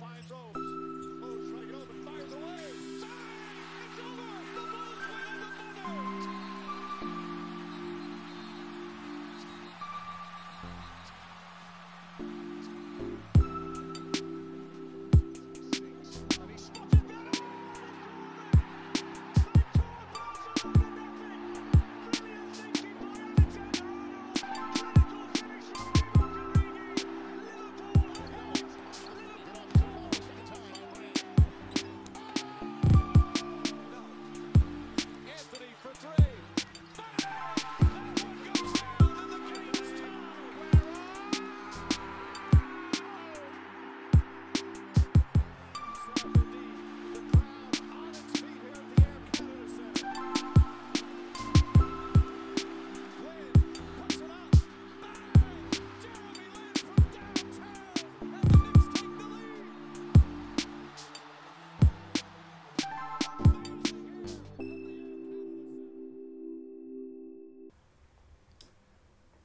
[0.00, 0.91] finds those.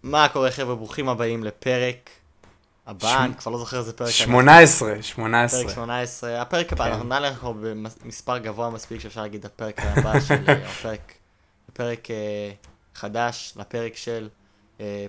[0.07, 2.09] מה קורה חבר'ה, ברוכים הבאים לפרק
[2.87, 4.09] הבא, שמ- אני כבר לא זוכר איזה פרק.
[4.09, 5.69] 18, פרק 18.
[5.69, 6.91] 18, הפרק הבא, כן.
[6.91, 7.43] אנחנו נעלה לך
[8.03, 11.13] במספר גבוה מספיק שאפשר להגיד הפרק הבא של, אה, הפרק,
[11.73, 12.51] פרק אה,
[12.95, 14.27] חדש לפרק של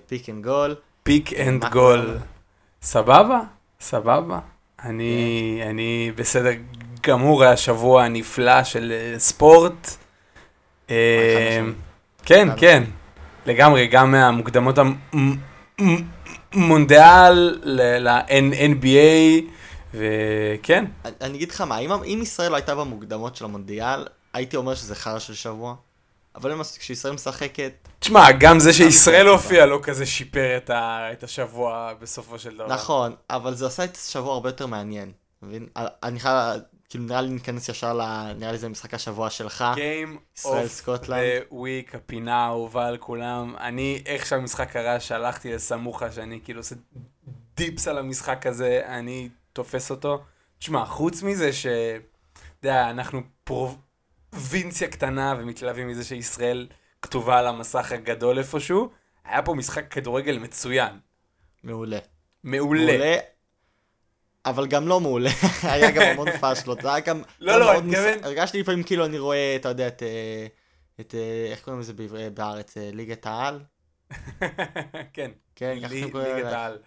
[0.07, 0.75] Pick and Goal.
[1.03, 2.17] Pick and Goal.
[2.81, 3.39] סבבה?
[3.81, 4.39] סבבה.
[4.83, 5.69] אני, כן.
[5.69, 6.51] אני בסדר
[7.01, 9.87] גמור, היה שבוע נפלא של אה, ספורט.
[10.89, 11.59] אה.
[12.25, 12.83] כן, כן.
[13.45, 14.75] לגמרי, גם מהמוקדמות
[16.53, 19.43] המונדיאל ל-NBA,
[19.93, 20.85] וכן.
[21.21, 24.95] אני אגיד לך מה, אם, אם ישראל לא הייתה במוקדמות של המונדיאל, הייתי אומר שזה
[24.95, 25.75] חרא של שבוע.
[26.35, 29.27] אבל אם כשישראל משחקת, תשמע, גם זה שישראל.
[29.27, 32.67] הופיע לא כזה שיפר את ה- את השבוע בסופו של דבר.
[32.67, 35.11] נכון, אבל זה עשה את השבוע הרבה יותר מעניין.
[35.41, 35.67] מבין?
[36.03, 38.33] אני חייב, כאילו נראה לי ניכנס ישר ל...
[38.33, 39.65] נראה לי זה משחק השבוע שלך.
[39.75, 41.21] Game ישראל, of סקוטלנד.
[41.21, 43.55] the week, הפינה האהובה על כולם.
[43.59, 46.75] אני, איך שהמשחק קרה, שלחתי לסמוכה שאני כאילו עושה
[47.55, 50.23] דיפס על המשחק הזה, אני תופס אותו.
[50.59, 51.65] תשמע, חוץ מזה ש...
[51.65, 56.67] אתה יודע, אנחנו פרובינציה קטנה ומתלהבים מזה שישראל
[57.01, 58.89] כתובה על המסך הגדול איפשהו,
[59.25, 60.99] היה פה משחק כדורגל מצוין.
[61.63, 61.97] מעולה.
[62.43, 62.85] מעולה.
[62.85, 63.15] מעולה.
[64.49, 65.29] אבל גם לא מעולה,
[65.63, 67.21] היה גם המון פאשלות, זה היה גם...
[67.39, 70.03] לא, לא, אני מתכוון- הרגשתי לפעמים כאילו אני רואה, אתה יודע, את...
[70.03, 70.47] אה,
[70.99, 71.15] את...
[71.15, 72.77] אה, איך קוראים לזה בעבר- בארץ?
[72.77, 73.59] אה, ליגת העל?
[75.13, 76.53] כן, כן, ככה אתם קוראים ליגת.
[76.53, 76.77] העל.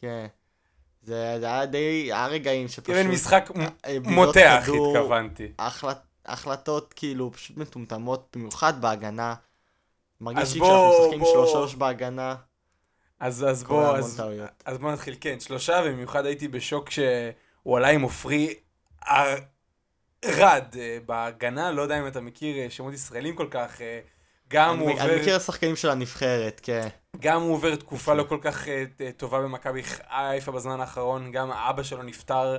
[0.00, 0.26] כן.
[1.02, 1.78] זה היה די...
[2.12, 2.86] היה רגעים שפשוט...
[2.86, 3.50] כיוון משחק
[3.84, 5.52] אה, מותח התכוונתי.
[5.58, 9.34] החלט, החלטות כאילו פשוט מטומטמות, במיוחד בהגנה.
[10.20, 12.34] מרגיש לי כשאנחנו משחקים בוא- שלוש בהגנה,
[13.20, 14.22] אז, אז בוא, אז.
[14.64, 18.54] אז בוא נתחיל, כן, שלושה, ובמיוחד הייתי בשוק שהוא עלה עם עופרי
[20.24, 24.00] ארד אה, בהגנה, לא יודע אם אתה מכיר אה, שמות ישראלים כל כך, אה,
[24.50, 26.88] גם הוא אני, עובר, אני מכיר שחקנים של הנבחרת, כן.
[27.20, 28.84] גם הוא עובר תקופה לא כל כך אה,
[29.16, 32.58] טובה במכבי חיפה בזמן האחרון, גם אבא שלו נפטר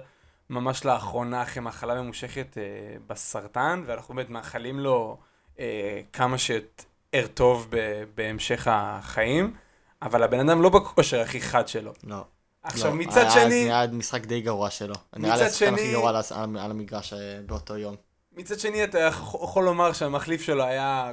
[0.49, 2.63] ממש לאחרונה אחרי מחלה ממושכת אה,
[3.07, 5.17] בסרטן, ואנחנו באמת מאחלים לו
[5.59, 7.67] אה, כמה שיותר טוב
[8.15, 9.53] בהמשך החיים,
[10.01, 11.93] אבל הבן אדם לא בכושר הכי חד שלו.
[12.03, 12.23] לא.
[12.63, 14.95] עכשיו לא, מצד היה- שני, זה היה משחק די גרוע שלו.
[15.15, 16.15] נראה לי מצד השחקן הכי שני- גרוע על
[16.59, 17.95] על המגרש אה, באותו יום.
[18.33, 21.11] מצד שני אתה יכול לומר שהמחליף שלו היה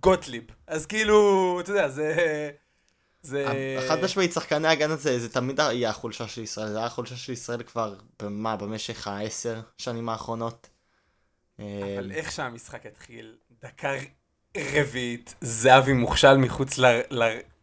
[0.00, 1.16] גוטליב, אז כאילו,
[1.60, 2.50] אתה יודע, זה...
[3.22, 3.46] זה...
[3.88, 6.68] חד משמעית, שחקני הגנה זה זה תמיד יהיה החולשה של ישראל.
[6.68, 10.68] זה היה החולשה של ישראל כבר, במה, במשך העשר שנים האחרונות.
[11.60, 11.64] אה,
[11.98, 13.90] אבל איך שהמשחק התחיל, דקה
[14.74, 17.00] רביעית, זהבי מוכשל מחוץ ל-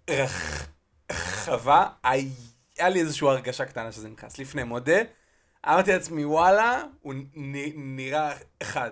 [0.10, 4.40] לרחבה, היה לי איזושהי הרגשה קטנה שזה נכנס.
[4.40, 5.00] לפני מודה,
[5.68, 7.14] אמרתי לעצמי, וואלה, הוא
[7.76, 8.32] נראה
[8.62, 8.92] אחד.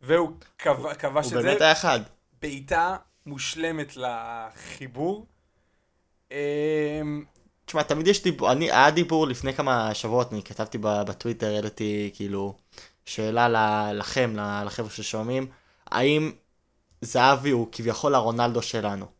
[0.00, 2.00] והוא כב- כבש הוא את באמת זה, היה אחד.
[2.42, 2.96] בעיטה
[3.26, 5.26] מושלמת לחיבור.
[6.30, 7.24] אמ,
[7.64, 12.56] תשמע, תמיד יש דיבור, אני, היה דיבור לפני כמה שבועות, אני כתבתי בטוויטר, העליתי כאילו
[13.06, 15.46] שאלה לכם, לחבר'ה ששומעים,
[15.86, 16.32] האם
[17.00, 19.15] זהבי הוא כביכול הרונלדו שלנו?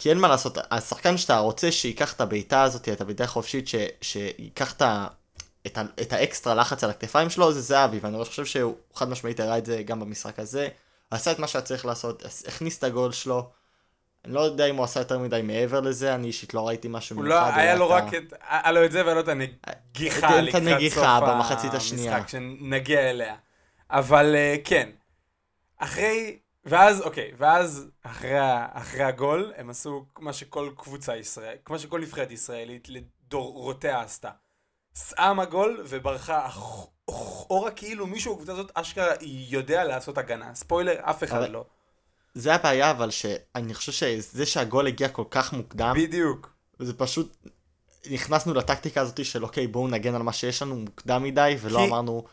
[0.00, 3.74] כי אין מה לעשות, השחקן שאתה רוצה שייקח את הבעיטה הזאת, את הבעיטה החופשית, ש,
[4.00, 5.06] שייקח את, ה,
[5.66, 9.40] את, ה, את האקסטרה לחץ על הכתפיים שלו, זה זהבי, ואני חושב שהוא חד משמעית
[9.40, 10.68] הראה את זה גם במשחק הזה,
[11.10, 13.50] עשה את מה שהיה צריך לעשות, הכניס את הגול שלו.
[14.24, 17.16] אני לא יודע אם הוא עשה יותר מדי מעבר לזה, אני אישית לא ראיתי משהו
[17.16, 20.44] הוא לא, היה לו רק את, היה לו את זה והיה לו את הנגיחה את
[20.44, 22.16] לקראת הנגיחה סוף במחצית השנייה.
[22.16, 23.34] המשחק, שנגיע אליה.
[23.90, 24.90] אבל אה, כן,
[25.78, 28.36] אחרי, ואז, אוקיי, ואז אחרי,
[28.72, 34.30] אחרי הגול, הם עשו מה שכל קבוצה ישראל, כמו שכל נבחרת ישראלית לדורותיה עשתה.
[35.08, 40.54] שמה גול וברחה אח- אחורה כאילו מישהו בקבוצה הזאת אשכרה יודע לעשות הגנה.
[40.54, 41.64] ספוילר, אף אחד אבל- לא.
[42.34, 46.52] זה הבעיה, אבל שאני חושב שזה שהגול הגיע כל כך מוקדם, בדיוק.
[46.78, 47.36] זה פשוט,
[48.10, 51.84] נכנסנו לטקטיקה הזאת של אוקיי, בואו נגן על מה שיש לנו מוקדם מדי, ולא כי-
[51.88, 52.24] אמרנו,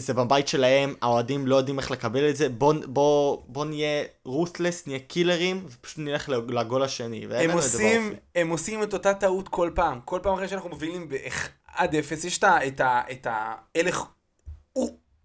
[0.00, 4.86] זה בבית שלהם, האוהדים לא יודעים איך לקבל את זה, בואו בוא, בוא נהיה רות'לס,
[4.86, 7.26] נהיה קילרים, ופשוט נלך לגול השני.
[7.30, 8.14] הם עושים.
[8.34, 10.00] הם עושים את אותה טעות כל פעם.
[10.04, 12.40] כל פעם אחרי שאנחנו מובילים ב-1-0, יש
[12.84, 14.04] את ההלך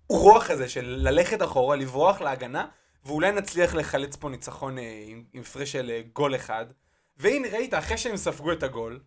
[0.10, 2.66] רוח הזה של ללכת אחורה, לברוח להגנה,
[3.06, 6.66] ואולי נצליח לחלץ פה ניצחון אה, עם עם הפרש של אה, גול אחד.
[7.18, 9.00] והנה, ראית, אחרי שהם ספגו את הגול,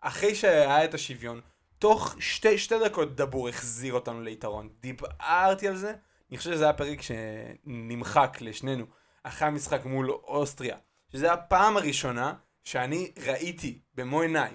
[0.00, 1.40] אחרי שהיה את השוויון,
[1.82, 4.68] תוך שתי, שתי דקות דבור החזיר אותנו ליתרון.
[4.80, 5.94] דיברתי על זה,
[6.30, 8.84] אני חושב שזה היה פרק שנמחק לשנינו,
[9.22, 10.76] אחרי המשחק מול אוסטריה.
[11.12, 12.34] שזה הפעם הראשונה
[12.64, 14.50] שאני ראיתי במו עיניי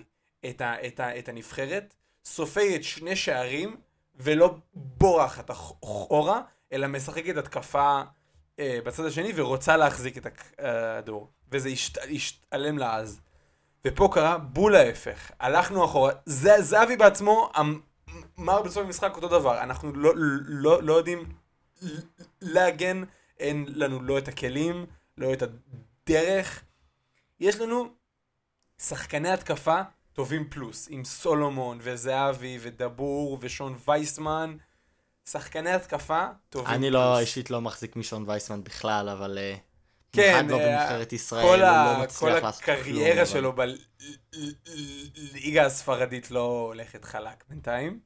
[0.50, 1.94] את, ה, את, ה, את הנבחרת,
[2.26, 3.78] סופגת שני שערים
[4.16, 6.42] ולא בורחת אחורה,
[6.72, 8.02] אלא משחקת התקפה
[8.60, 11.30] אה, בצד השני ורוצה להחזיק את הכדור.
[11.52, 13.22] וזה השת, השתלם לה אז.
[13.86, 15.32] ופה קרה בול ההפך.
[15.40, 16.12] הלכנו אחורה.
[16.26, 17.52] זה, זהבי בעצמו
[18.40, 19.64] אמר בסוף המשחק אותו דבר.
[19.64, 20.14] אנחנו לא,
[20.46, 21.26] לא, לא יודעים
[22.42, 23.04] להגן,
[23.40, 24.86] אין לנו לא את הכלים,
[25.18, 26.64] לא את הדרך.
[27.40, 27.88] יש לנו
[28.82, 29.82] שחקני התקפה
[30.14, 34.58] טובים פלוס, עם סולומון וזהבי ודבור ושון וייסמן.
[35.30, 36.90] שחקני התקפה טובים אני.
[36.90, 39.38] לא, אישית לא מחזיק משון וייסמן בכלל, אבל...
[39.38, 39.56] אה,
[40.12, 42.00] כן, במיוחד לא אה, בנבחרת ישראל, כל, הוא ה...
[42.02, 42.32] לא כל.
[42.32, 43.54] הקריירה שלו
[45.34, 48.00] בליגה הספרדית לא הולכת חלק בינתיים.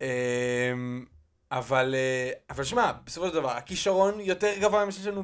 [0.00, 1.04] אמ,
[1.50, 5.22] אבל, אה, אבל שמע, בסופו של דבר, הכישרון יותר גבוה ממה שיש לנו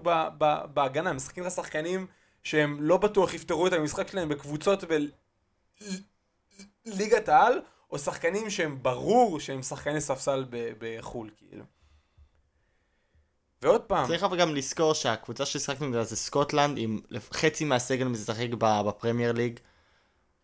[0.74, 1.12] בהגנה.
[1.12, 2.06] משחקים לך שחקנים
[2.42, 4.84] שהם לא בטוח יפתרו את המשחק שלהם בקבוצות
[6.86, 11.64] בליגת העל, או שחקנים שהם ברור שהם שחקני ספסל בחו"ל, כאילו.
[13.62, 17.00] ועוד פעם, צריך אבל גם לזכור שהקבוצה ששיחקנו נגדה זה סקוטלנד, עם
[17.32, 19.58] חצי מהסגל משחק בפרמייר ליג.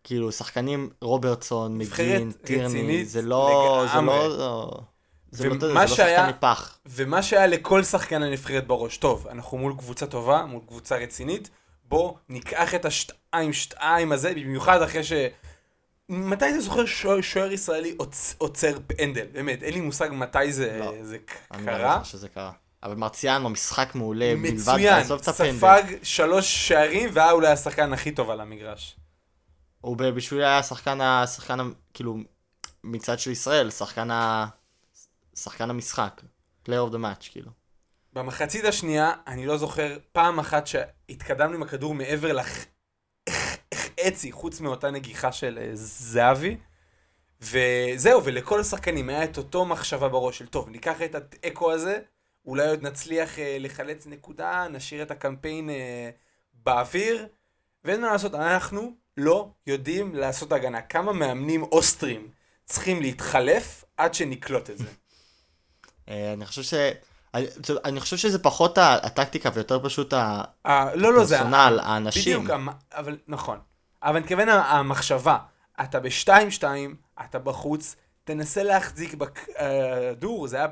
[0.03, 3.83] כאילו, שחקנים רוברטסון, מגין, טירני, רצינית זה לא...
[3.87, 4.15] זה לגמרי.
[4.15, 4.37] לא...
[4.37, 4.81] לא-
[5.31, 6.77] זה לא זה ומה לא שהיה- שחקני פח.
[6.85, 11.49] ומה שהיה לכל שחקן הנבחרת בראש, טוב, אנחנו מול קבוצה טובה, מול קבוצה רצינית,
[11.83, 15.13] בוא ניקח את השתיים שתיים הזה, במיוחד אחרי ש...
[16.09, 16.85] מתי אתה זוכר
[17.21, 19.25] שוער, ישראלי עוצ, עוצר פנדל?
[19.31, 20.93] באמת, אין לי מושג מתי זה, לא.
[21.01, 21.17] זה
[21.51, 21.93] אני לא קרה.
[21.93, 22.51] זוכר שזה קרה.
[22.85, 25.57] אבל מרציאנו, משחק מעולה, מלבד מצוין, לעזוב את הפנדל.
[25.57, 28.97] ספג שלוש שערים והיה אולי השחקן הכי טוב על המגרש.
[29.81, 32.17] הוא בשבילי היה שחקן, ה- שחקן, ה- כאילו,
[32.83, 34.45] מצד של ישראל, שחקן ה...
[35.35, 36.21] שחקן המשחק.
[36.65, 37.51] player of the match, כאילו.
[38.13, 42.37] במחצית השנייה, אני לא זוכר פעם אחת שהתקדמנו עם הכדור מעבר
[43.29, 46.57] לחצי, חוץ מאותה נגיחה של אה, זהבי.
[47.41, 51.99] וזהו, ולכל השחקנים היה את אותו מחשבה בראש של, טוב, ניקח את התיקו הזה,
[52.45, 56.09] אולי עוד נצליח אה, לחלץ נקודה, נשאיר את הקמפיין אה,
[56.53, 57.27] באוויר,
[57.83, 60.81] ואין מה לעשות, אנחנו לא יודעים לעשות הגנה.
[60.81, 62.27] כמה מאמנים אוסטרים
[62.65, 64.85] צריכים להתחלף עד שנקלוט את זה?
[66.09, 66.73] אה, אני חושב ש...
[67.33, 67.47] אני,
[67.85, 70.43] אני חושב שזה פחות הטקטיקה ויותר פשוט אה,
[70.95, 71.23] לא, לא.
[71.23, 72.43] הפרסונל, האנשים.
[72.43, 72.59] בדיוק,
[72.93, 73.59] אבל נכון.
[74.03, 75.37] אבל אני מתכוון המחשבה,
[75.81, 76.63] אתה ב-2-2,
[77.25, 80.67] אתה בחוץ, תנסה להחזיק בכדור, זה היה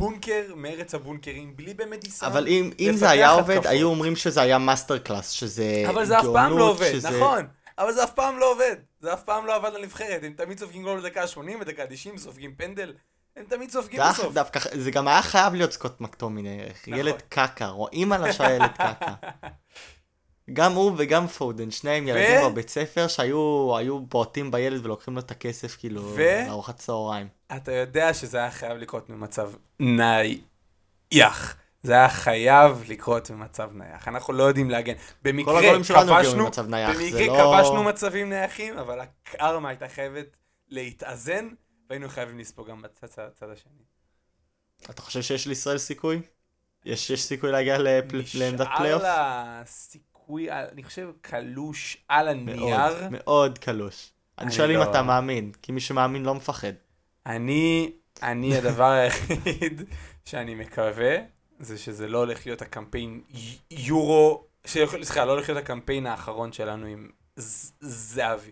[0.00, 2.32] בונקר מארץ הבונקרים, בלי באמת ניסיון.
[2.32, 3.66] אבל אם, אם זה היה עובד, התקפות.
[3.66, 7.10] היו אומרים שזה היה masterclass, שזה אבל זה אף פעם לא עובד, שזה...
[7.10, 7.46] נכון.
[7.78, 8.76] אבל זה אף פעם לא עובד.
[9.00, 10.22] זה אף פעם לא עבד לנבחרת.
[10.22, 12.92] הם תמיד סופגים גול בדקה ה-80, בדקה ה-90, סופגים פנדל.
[13.36, 14.34] הם תמיד סופגים בסוף.
[14.34, 16.94] דווקא, זה גם היה חייב להיות סקוט מקטומיני, נכון.
[16.94, 19.14] ילד קקה, רואים עליו שהוא ילד קקה.
[20.52, 25.30] גם הוא וגם פודן, שניהם ילדים בבית ספר שהיו היו בועטים בילד ולוקחים לו את
[25.30, 27.28] הכסף כאילו ו- לארוחת צהריים.
[27.56, 31.56] אתה יודע שזה היה חייב לקרות ממצב נייח.
[31.82, 34.08] זה היה חייב לקרות ממצב נייח.
[34.08, 34.94] אנחנו לא יודעים להגן.
[35.22, 39.68] במקרה הגולים שלנו הגיעו כבשנו, ממצב נייח, זה במקרה לא- כבשנו מצבים נייחים, אבל הקרמה
[39.68, 40.36] הייתה חייבת
[40.68, 41.48] להתאזן,
[41.90, 43.08] והיינו חייבים לספוג גם בצד
[43.52, 43.72] השני.
[44.90, 46.20] אתה חושב שיש לישראל סיכוי?
[46.84, 49.02] יש יש סיכוי להגיע לפל- לעמדת נשאר פלייאוף?
[49.02, 50.09] לה סיכוי,
[50.72, 52.58] אני חושב, קלוש על הנייר.
[52.58, 54.10] מאוד, מאוד קלוש.
[54.38, 56.72] אני אני שואל אם לא- אתה מאמין, כי מי שמאמין לא מפחד.
[57.26, 59.82] אני, אני הדבר היחיד
[60.24, 61.16] שאני מקווה,
[61.60, 63.20] זה שזה לא הולך להיות הקמפיין
[63.70, 67.08] יורו, סליחה, לא הולך להיות הקמפיין האחרון שלנו עם
[67.80, 68.50] זהבי.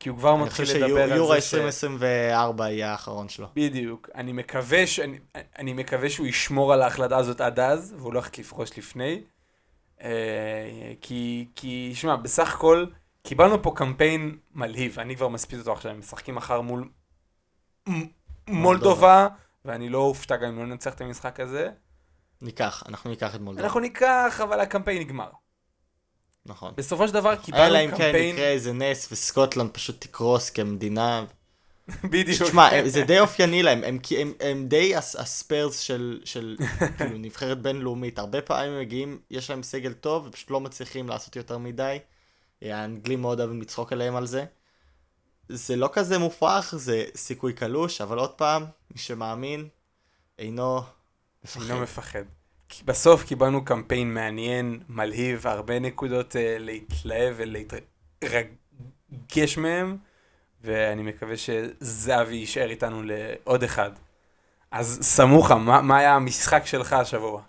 [0.00, 1.54] כי הוא כבר אני מתחיל חושב לדבר על שיורו זה ש...
[1.54, 3.46] 2024 יהיה האחרון שלו.
[3.54, 4.08] בדיוק.
[4.14, 5.00] אני מקווה, ש...
[5.00, 5.18] אני,
[5.58, 9.20] אני מקווה שהוא ישמור על ההחלטה הזאת עד אז, והוא לא הולך לפרוש לפני.
[10.04, 12.86] אה, כי, כי, שמע, בסך הכל,
[13.22, 16.88] קיבלנו פה קמפיין מלהיב, אני כבר מספיד אותו עכשיו, הם משחקים מחר מול
[18.48, 19.28] מולדובה,
[19.64, 21.70] ואני לא אופתע גם אם לא ננצח את המשחק הזה.
[22.42, 23.66] ניקח, אנחנו ניקח את מולדובה.
[23.66, 25.30] אנחנו ניקח, אבל הקמפיין נגמר.
[26.46, 26.72] נכון.
[26.76, 31.24] בסופו של דבר קיבלנו אלא אם כן קמפיין, יקרה איזה נס וסקוטלנד פשוט תקרוס כמדינה.
[32.04, 32.42] בדיוק.
[32.42, 36.56] תשמע, זה די אופייני להם, הם, הם, הם די הס- הספיירס של, של
[36.96, 38.18] כאילו, נבחרת בינלאומית.
[38.18, 41.98] הרבה פעמים הם מגיעים, יש להם סגל טוב, ופשוט לא מצליחים לעשות יותר מדי.
[42.62, 44.44] האנגלים מאוד אוהבים לצחוק עליהם על זה.
[45.48, 49.68] זה לא כזה מופרך, זה סיכוי קלוש, אבל עוד פעם, מי שמאמין,
[50.38, 50.80] אינו
[51.44, 51.60] מפחד.
[51.68, 52.22] לא מפחד.
[52.68, 57.88] כי בסוף קיבלנו קמפיין מעניין, מלהיב, הרבה נקודות uh, להתלהב ולהתרגש
[59.58, 59.96] מהם,
[60.64, 63.90] ואני מקווה שזהבי יישאר איתנו לעוד אחד.
[64.70, 67.42] אז סמוכה, מה, מה היה המשחק שלך השבוע?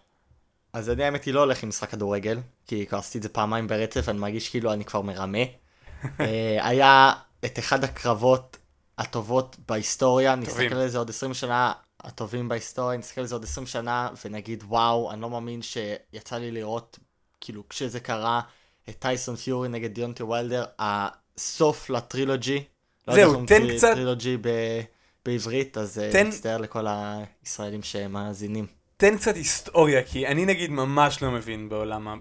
[0.74, 3.68] אז אני האמת היא לא הולך עם משחק כדורגל, כי כבר עשיתי את זה פעמיים
[3.68, 5.38] ברצף, אני מרגיש כאילו אני כבר מרמה.
[6.20, 7.14] אה, היה
[7.46, 8.58] את אחד הקרבות
[8.98, 13.68] הטובות בהיסטוריה, נסתכל על זה עוד 20 שנה, הטובים בהיסטוריה, נסתכל על זה עוד 20
[13.68, 17.00] שנה, ונגיד וואו, אני לא מאמין שיצא לי לראות,
[17.42, 18.42] כאילו כשזה קרה,
[18.90, 22.64] את טייסון פיורי נגד דיונטי ויילדר, הסוף לטרילוגי.
[23.08, 24.82] לא זהו, תן קצת- טרילוגי ב-
[25.26, 28.68] בעברית, אז אה, תן- מצטער לכל הישראלים שמאזינים.
[28.98, 32.20] תן קצת היסטוריה, כי אני נגיד ממש לא מבין בעולם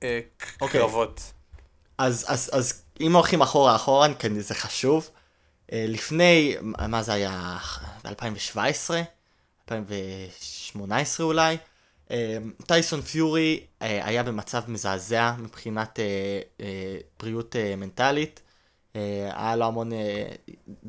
[0.00, 0.22] אוקיי.
[0.60, 1.20] הקרבות.
[1.98, 5.10] אז, אז, אז אם הולכים אחורה אחורה, כן, זה חשוב.
[5.72, 6.56] אה, לפני,
[6.88, 7.58] מה זה היה?
[8.04, 8.90] ב-2017?
[9.72, 11.56] 2018 אולי?
[12.10, 12.36] אה,
[12.66, 16.04] טייסון פיורי אה, היה במצב מזעזע מבחינת אה,
[16.60, 18.41] אה, בריאות אה, מנטלית.
[18.96, 20.28] אה, היה לו המון, אה,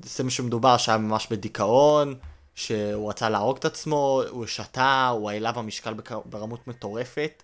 [0.03, 2.15] זה מה שמדובר שהיה ממש בדיכאון,
[2.55, 5.93] שהוא רצה להרוג את עצמו, הוא שתה, הוא העלה במשקל
[6.25, 7.43] ברמות מטורפת.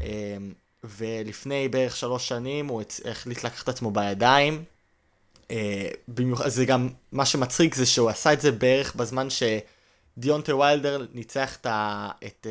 [0.00, 0.36] אה,
[0.84, 4.64] ולפני בערך שלוש שנים הוא החליט לקחת את עצמו בידיים.
[6.08, 11.56] במיוחד, זה גם, מה שמצחיק זה שהוא עשה את זה בערך בזמן שדיונטה ויילדר ניצח
[11.56, 11.66] את,
[12.26, 12.46] את,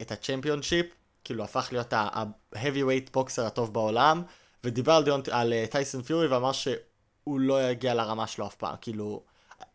[0.00, 0.86] את ה championship,
[1.24, 4.22] כאילו הפך להיות ה-heavyweight boxer הטוב בעולם,
[4.64, 8.74] ודיבר על, דיונט, על אה, טייסון פיורי ואמר שהוא לא יגיע לרמה שלו אף פעם,
[8.80, 9.22] כאילו,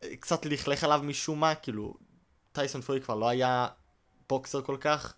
[0.04, 1.94] אה, קצת לכלך עליו משום מה, כאילו,
[2.52, 3.68] טייסון פיורי כבר לא היה
[4.30, 5.14] בוקסר כל כך,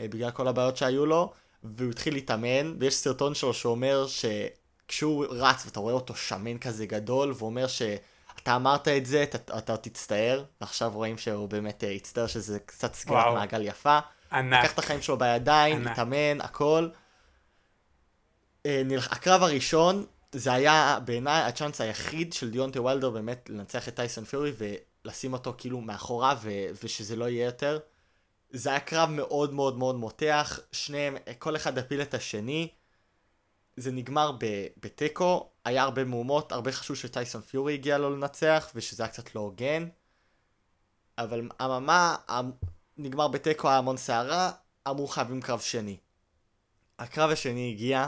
[0.00, 1.32] אה, בגלל כל הבעיות שהיו לו,
[1.64, 7.32] והוא התחיל להתאמן, ויש סרטון שלו שאומר שכשהוא רץ ואתה רואה אותו שמן כזה גדול,
[7.36, 12.26] והוא אומר שאתה אמרת את זה, אתה, אתה תצטער, ועכשיו רואים שהוא באמת אה, הצטער
[12.26, 13.34] שזה קצת סגירת.
[13.34, 13.98] מעגל יפה.
[14.32, 14.64] ענק.
[14.64, 15.86] לקח את החיים שלו בידיים.
[15.86, 16.88] התאמן, הכל.
[18.66, 24.24] אה, הקרב הראשון, זה היה בעיניי הצ'אנס היחיד של דיונטה וילדר באמת לנצח את טייסון
[24.24, 24.52] פיורי
[25.04, 27.78] ולשים אותו כאילו מאחורה ו- ושזה לא יהיה יותר.
[28.50, 32.68] זה היה קרב מאוד מאוד מאוד מותח, שניהם, כל אחד הפיל את השני.
[33.76, 34.32] זה נגמר
[34.80, 39.40] בתיקו, היה הרבה מהומות, הרבה חשוב שטייסון פיורי הגיע לו לנצח ושזה היה קצת לא
[39.40, 39.88] הוגן.
[41.18, 42.52] אבל אממה, המ-
[42.96, 44.52] נגמר בתיקו, היה המון סערה,
[44.88, 45.96] אמרו חייבים קרב שני.
[46.98, 48.06] הקרב השני הגיע,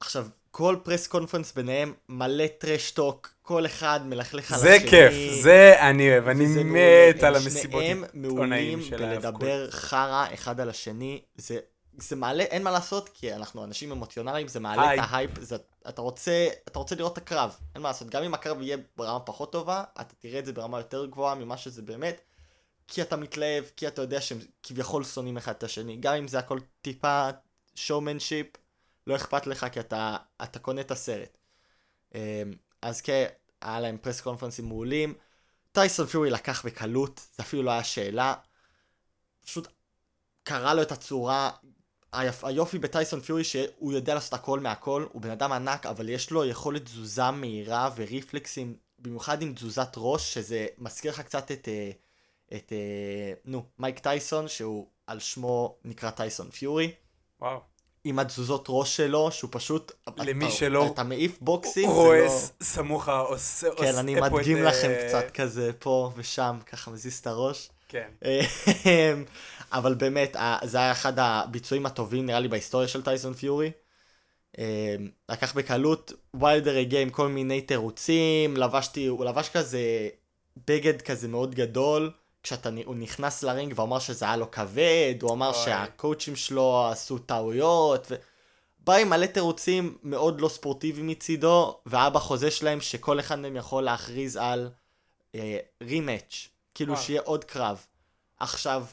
[0.00, 4.90] עכשיו, כל press conference ביניהם מלא trash talk, כל אחד מלכלך על זה השני.
[4.90, 6.64] כיף, זה אני אוהב, אני.
[6.64, 8.80] מת על המסיבות שניהם מעולים.
[8.90, 11.20] בלדבר חרא אחד על השני.
[11.36, 11.58] זה,
[11.98, 15.04] זה מעלה, אין מה לעשות, כי אנחנו אנשים אמוציונליים, זה מעלה הייפ.
[15.04, 15.30] את ההייפ.
[15.40, 15.56] זה,
[15.88, 18.10] אתה, רוצה, אתה רוצה לראות את הקרב, אין מה לעשות.
[18.10, 21.56] גם אם הקרב יהיה ברמה פחות טובה, אתה תראה את זה ברמה יותר גבוהה ממה
[21.56, 22.20] שזה באמת.
[22.88, 25.96] כי אתה מתלהב, כי אתה יודע שהם כביכול שונאים אחד את השני.
[26.00, 27.28] גם אם זה הכל טיפה
[27.74, 28.46] שואומנשיפ,
[29.10, 31.38] לא אכפת לך כי אתה, אתה קונה את הסרט.
[32.14, 32.20] אמ,
[32.82, 33.26] אז כן,
[33.60, 35.14] היה להם פרס קונפרנסים מעולים.
[35.72, 38.34] טייסון פיורי לקח בקלות, זה אפילו לא היה שאלה.
[39.44, 39.68] פשוט
[40.42, 41.50] קרא לו את הצורה.
[42.12, 46.30] היופ, היופי בטייסון פיורי שהוא יודע לעשות הכל מהכל, הוא בן אדם ענק, אבל יש
[46.30, 51.90] לו יכולת תזוזה מהירה וריפלקסים, במיוחד עם תזוזת ראש, שזה מזכיר לך קצת את, אה,
[52.56, 56.92] את, אה, נו, מייק טייסון, שהוא על שמו נקרא טייסון פיורי.
[57.40, 57.69] וואו.
[58.04, 59.92] עם התזוזות ראש שלו, שהוא פשוט...
[60.16, 62.28] למי אתה, שלא- אתה מעיף בוקסים, זה לא...
[62.28, 63.68] ס- סמוכה, עושה...
[63.76, 67.26] כן, עושה אני פה את, מדגים אה, לכם קצת כזה פה ושם, ככה מזיז את
[67.26, 67.70] הראש.
[67.88, 68.08] כן.
[68.24, 69.24] אמ,
[69.72, 73.70] אבל באמת, זה היה אחד הביצועים הטובים נראה לי בהיסטוריה של טייסון פיורי.
[74.58, 74.64] אמ,
[75.28, 80.08] לקח בקלות, ויילדר הגיע עם כל מיני תירוצים, לבשתי, הוא לבש כזה
[80.68, 82.10] בגד כזה מאוד גדול,
[82.42, 85.64] כשהוא נכנס לרינג ואמר שזה היה לו כבד, הוא אמר אוי.
[85.64, 88.14] שהקואוצ'ים שלו עשו טעויות, ו...
[88.84, 93.82] בא עם מלא תירוצים מאוד לא ספורטיביים מצידו, והיה בחוזה שלהם שכל אחד מהם יכול
[93.82, 94.70] להכריז על
[95.82, 97.04] רימאץ', כאילו וואו.
[97.04, 97.86] שיהיה עוד קרב.
[98.40, 98.84] עכשיו,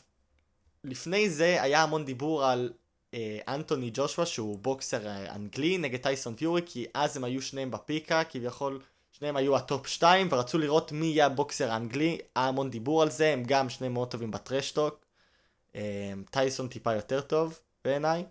[0.84, 2.74] לפני זה היה המון דיבור על
[3.14, 7.72] אה, אנטוני ג'ושוע שהוא בוקסר אה, אנגלי נגד טייסון פיורי כי אז הם היו שניהם
[7.72, 8.82] בפיקה כביכול
[9.20, 12.18] שניהם היו ה top 2 ורצו לראות מי יהיה ה boxer האנגלי.
[12.36, 15.06] היה המון דיבור על זה הם גם שניהם מאוד טובים ב trash talk.
[15.76, 18.24] אה, טייסון טיפה יותר טוב בעיניי.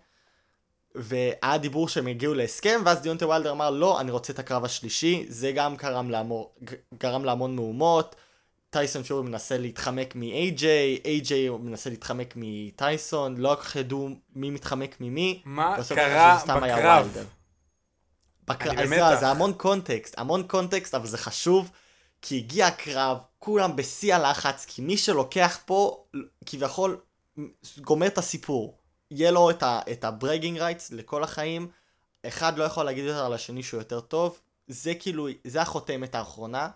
[0.95, 5.25] והיה דיבור שהם הגיעו להסכם ואז דיונטה וילדר אמר לא אני רוצה את הקרב השלישי.
[5.29, 6.45] זה גם גרם להמון,
[6.99, 8.15] גרם להמון מהומות.
[8.69, 10.63] טייסון פיורי מנסה להתחמק מ-AJ,
[11.03, 15.41] AJ מנסה להתחמק מטייסון, לא כל כך ידעו מי מתחמק ממי.
[15.45, 17.03] מה קרה היה
[18.47, 18.85] בקרב?
[18.85, 21.71] זה, זה המון קונטקסט, המון קונטקסט, אבל זה חשוב,
[22.21, 26.05] כי הגיע הקרב, כולם בשיא הלחץ, כי מי שלוקח פה,
[26.45, 27.01] כביכול,
[27.81, 28.77] גומר את הסיפור.
[29.11, 29.79] יהיה לו את, ה...
[29.91, 31.67] את ה bragging rights לכל החיים,
[32.27, 36.69] אחד לא יכול להגיד יותר על השני שהוא יותר טוב, זה כאילו, זה החותמת האחרונה.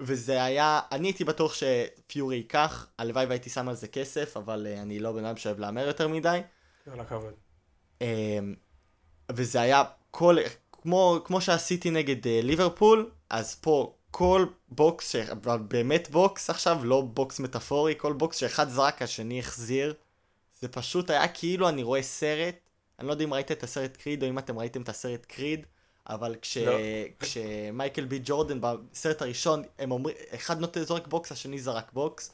[0.00, 4.82] וזה היה, אני הייתי בטוח שפיורי ייקח, הלוואי והייתי שם על זה כסף, אבל uh,
[4.82, 6.40] אני לא בן אדם שאוהב להמר יותר מדי.
[6.84, 7.34] כל הכבוד.
[8.00, 8.04] Um,
[9.32, 10.36] וזה היה כל,
[10.84, 15.30] כמו, כמו שעשיתי נגד uh, ליברפול, אז פה כל בוקס, ש-
[15.68, 19.94] באמת בוקס עכשיו, לא בוקס מטאפורי, כל בוקס שאחד זרק, השני החזיר.
[20.60, 22.54] זה פשוט היה כאילו אני רואה סרט,
[22.98, 25.66] אני לא יודע אם ראית את הסרט קריד או אם אתם ראיתם את הסרט קריד,
[26.08, 26.56] אבל כש...
[26.56, 26.72] לא.
[27.20, 32.32] כשמייקל בי ג'ורדן בסרט הראשון, הם אומרים, אחד נותן זורק בוקס, השני זרק בוקס.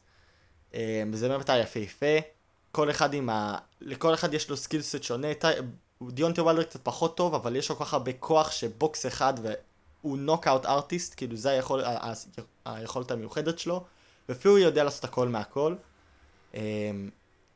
[0.75, 2.16] אה, זה באמת היה יפהפה.
[2.73, 3.59] כל אחד עם ה...
[3.80, 5.28] לכל אחד יש לו skill set שונה.
[6.02, 10.19] דיונטי וולדר קצת פחות טוב, אבל יש לו כל כך הרבה כוח שבוקס אחד והוא
[10.18, 11.83] knockout artist, כאילו זה היכול...
[12.64, 13.85] היכולת המיוחדת שלו.
[14.28, 15.75] ופיורי יודע לעשות הכל מהכל.
[16.54, 16.90] אה,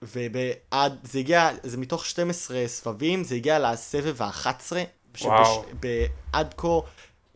[0.02, 4.72] ובעד, זה הגיע, זה מתוך 12 סבבים, זה הגיע לסבב ה-11.
[5.20, 5.64] וואו.
[6.32, 6.68] עד כה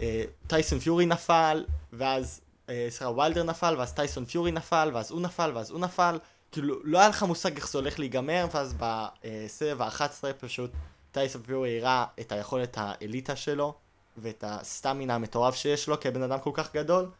[0.00, 5.20] אה, טייסון פיורי נפל, ואז אה, סליחה, וילדר נפל, ואז טייסון פיורי נפל, ואז הוא
[5.20, 6.18] נפל, ואז הוא נפל.
[6.52, 10.70] כאילו, לא היה לך מושג איך זה הולך להיגמר, ואז בסבב ה-11 פשוט
[11.12, 13.74] טייסון פיורי הראה את היכולת האליטה שלו,
[14.16, 17.10] ואת הסטמינה המטורף שיש לו כבן אדם כל כך גדול.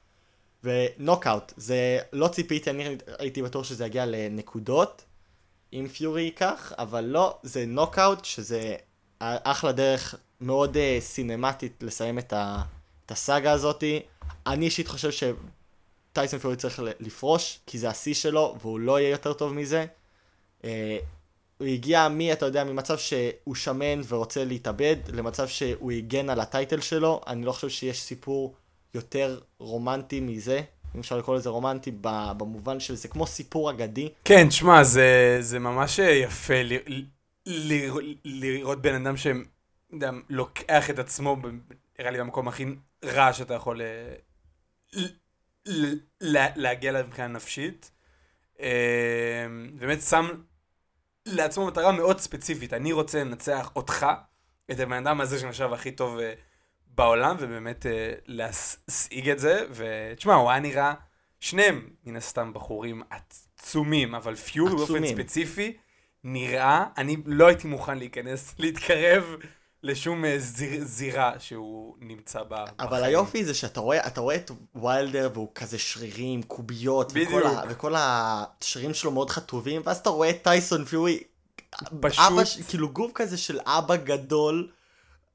[0.65, 5.05] ונוקאוט, זה לא ציפיתי, אני הייתי בטוח שזה יגיע לנקודות,
[5.73, 8.77] אם פיורי ייקח, אבל לא, זה נוקאוט, שזה
[9.21, 12.63] אחלה דרך מאוד uh, סינמטית לסיים את, ה,
[13.07, 14.01] את הסאגה הזאתי.
[14.47, 15.11] אני אישית חושב
[16.13, 19.87] שטייסון פיורי צריך לפרוש, כי זה השיא שלו, והוא לא יהיה יותר טוב מזה.
[20.63, 20.65] Uh,
[21.59, 26.81] הוא הגיע מי, אתה יודע, ממצב שהוא שמן ורוצה להתאבד, למצב שהוא הגן על הטייטל
[26.81, 27.21] שלו.
[27.27, 28.55] אני לא חושב שיש סיפור
[28.95, 30.61] יותר רומנטי מזה,
[30.95, 31.91] אם אפשר לקרוא לזה רומנטי,
[32.37, 34.09] במובן של זה כמו סיפור אגדי.
[34.25, 37.03] כן, תשמע, זה, זה ממש יפה ל, ל,
[37.47, 41.37] ל, לראות בן אדם שלוקח את עצמו,
[41.99, 42.65] נראה לי במקום הכי
[43.05, 44.15] רע שאתה יכול אה,
[44.93, 45.07] ל,
[45.67, 47.91] ל, ל, להגיע אליו מבחינה נפשית.
[48.61, 50.29] אה, באמת שם
[51.33, 54.07] לעצמו מטרה מאוד ספציפית, אני רוצה לנצח אותך,
[54.71, 56.33] את הבן אדם הזה שנחשב הכי טוב אה,
[56.87, 60.95] בעולם, ובאמת אה, להשיג את זה, ותשמע, הוא היה נראה,
[61.41, 65.07] שניהם מן הסתם בחורים עצומים, אבל פיורי באופן.
[65.07, 65.77] ספציפי,
[66.25, 69.37] נראה, אני לא הייתי מוכן להיכנס, להתקרב
[69.83, 72.65] לשום אה, זיר, זירה שהוא נמצא בה.
[72.79, 73.05] אבל בחיים.
[73.05, 77.47] היופי זה שאתה רואה, אתה רואה את ויילדר והוא כזה שרירים, קוביות, וכל.
[77.47, 81.21] ה, וכל השרירים שלו מאוד חטובים, ואז אתה רואה את טייסון פיורי,
[82.01, 84.71] פשוט- אבא, כאילו גוף כזה של אבא גדול,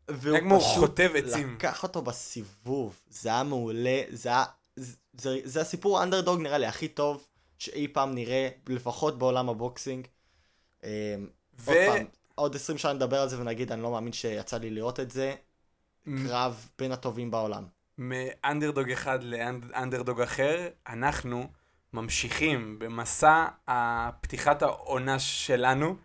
[0.08, 1.54] והוא כמו פשוט חוטב עצים.
[1.56, 4.44] לקח אותו בסיבוב, זה היה מעולה, זה היה,
[4.76, 7.28] זה, זה, זה הסיפור האנדרדוג נראה לי הכי טוב
[7.58, 10.08] שאי פעם נראה, לפחות בעולם הבוקסינג.
[10.84, 10.90] אמ,
[11.60, 14.70] ו- עוד פעם, עוד 20 שנה נדבר על זה ונגיד, אני לא מאמין שיצא לי
[14.70, 15.36] לראות את זה,
[16.06, 17.64] קרב בין הטובים בעולם.
[17.98, 21.48] מאנדרדוג אחד לאנדרדוג אחר, אנחנו
[21.94, 25.96] ממשיכים במסע הפתיחת העונה שלנו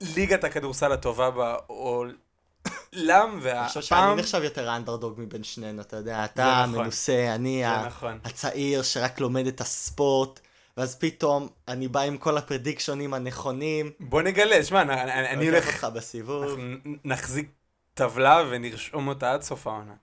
[0.00, 4.18] בליגת הכדורסל הטובה בעולם, אני חושב שאני והפעם...
[4.18, 6.80] נחשב יותר אנדרדוג מבין שנינו, אתה יודע, אתה נכון.
[6.80, 8.18] מנוסה, אני נכון.
[8.24, 10.40] הצעיר שרק לומד את הספורט,
[10.76, 15.66] ואז פתאום אני בא עם כל הפרדיקשונים הנכונים, בוא נגלה, שמע, אני- אני אני הולך,
[15.66, 16.42] אותך בסיבוב.
[16.44, 17.50] אנחנו נחזיק
[17.94, 19.94] טבלה ונרשום אותה עד סוף העונה.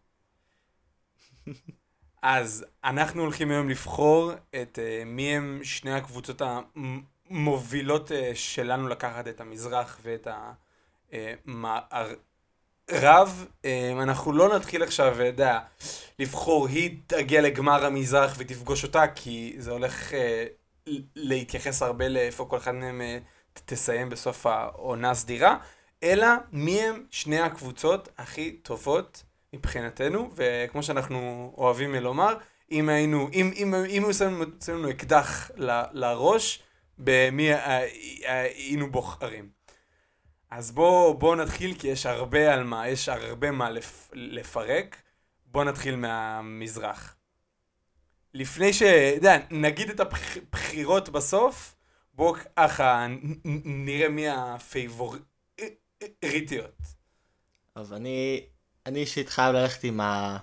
[2.22, 6.42] אז אנחנו הולכים היום לבחור את uh, מי הם שני הקבוצות
[7.30, 10.28] המובילות uh, שלנו לקחת את המזרח ואת
[11.12, 12.16] המערב.
[12.90, 13.68] Uh,
[14.04, 15.60] אנחנו לא נתחיל עכשיו, אתה יודע,
[16.20, 20.14] לבחור היא תגיע לגמר המזרח ותפגוש אותה, כי זה הולך
[20.88, 23.02] ל- להתייחס הרבה לאיפה כל אחד מהם
[23.54, 25.58] ת- תסיים בסוף העונה הסדירה,
[26.04, 29.24] אלא מי הם שני הקבוצות הכי טובות
[29.54, 32.36] מבחינתנו, וכמו שאנחנו אוהבים לומר,
[32.72, 35.52] אם היינו, אם, אם, אם היו שמים לנו אקדח
[35.94, 36.60] לראש,
[36.98, 37.50] במי
[38.26, 39.59] היינו בוחרים.
[40.52, 45.02] אז בואו בוא נתחיל, כי יש הרבה על מה, יש הרבה מה לפ, לפרק.
[45.46, 47.16] בואו נתחיל מהמזרח.
[48.34, 48.82] לפני ש...
[49.16, 51.76] יודע, נגיד את הבחירות בסוף,
[52.14, 53.08] בואו ככה
[53.66, 55.22] נראה מי הפייבוריטיות.
[57.76, 58.44] אז אני,
[58.86, 60.38] אני אישית חייב ללכת עם ה...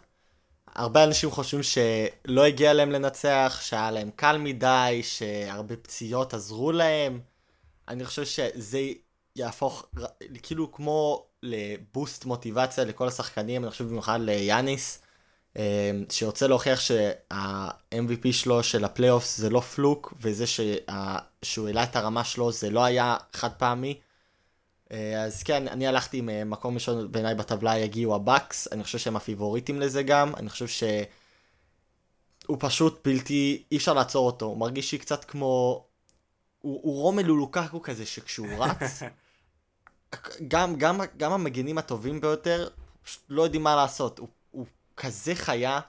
[0.74, 7.20] הרבה אנשים חושבים שלא הגיע להם לנצח, שהיה להם קל מדי, שהרבה פציעות עזרו להם.
[7.88, 8.80] אני חושב שזה
[9.36, 9.86] יהפוך
[10.42, 15.02] כאילו כמו ל boost מוטיבציה לכל השחקנים, אני חושב במיוחד ליאניס,
[15.56, 21.16] אה, שרוצה להוכיח שה-MVP שלו של ה playoffs זה לא fluke, וזה שה...
[21.42, 24.00] שהוא העלה את הרמה שלו זה לא היה חד פעמי.
[24.92, 28.98] אה, אז כן, אני הלכתי עם אה, מקום ראשון בעיניי בטבלה יגיעו הבאקס, אני חושב
[28.98, 34.92] שהם הפייבוריטים לזה גם, אני חושב שהוא פשוט בלתי, אי אפשר לעצור אותו, הוא מרגיש
[34.92, 35.84] לי קצת כמו,
[36.60, 39.02] הוא, הוא רומלו לוקקו כזה שכשהוא רץ,
[40.48, 42.68] גם, גם, גם המגינים הטובים ביותר
[43.02, 45.80] פשוט לא יודעים מה לעשות, הוא, הוא כזה חיה,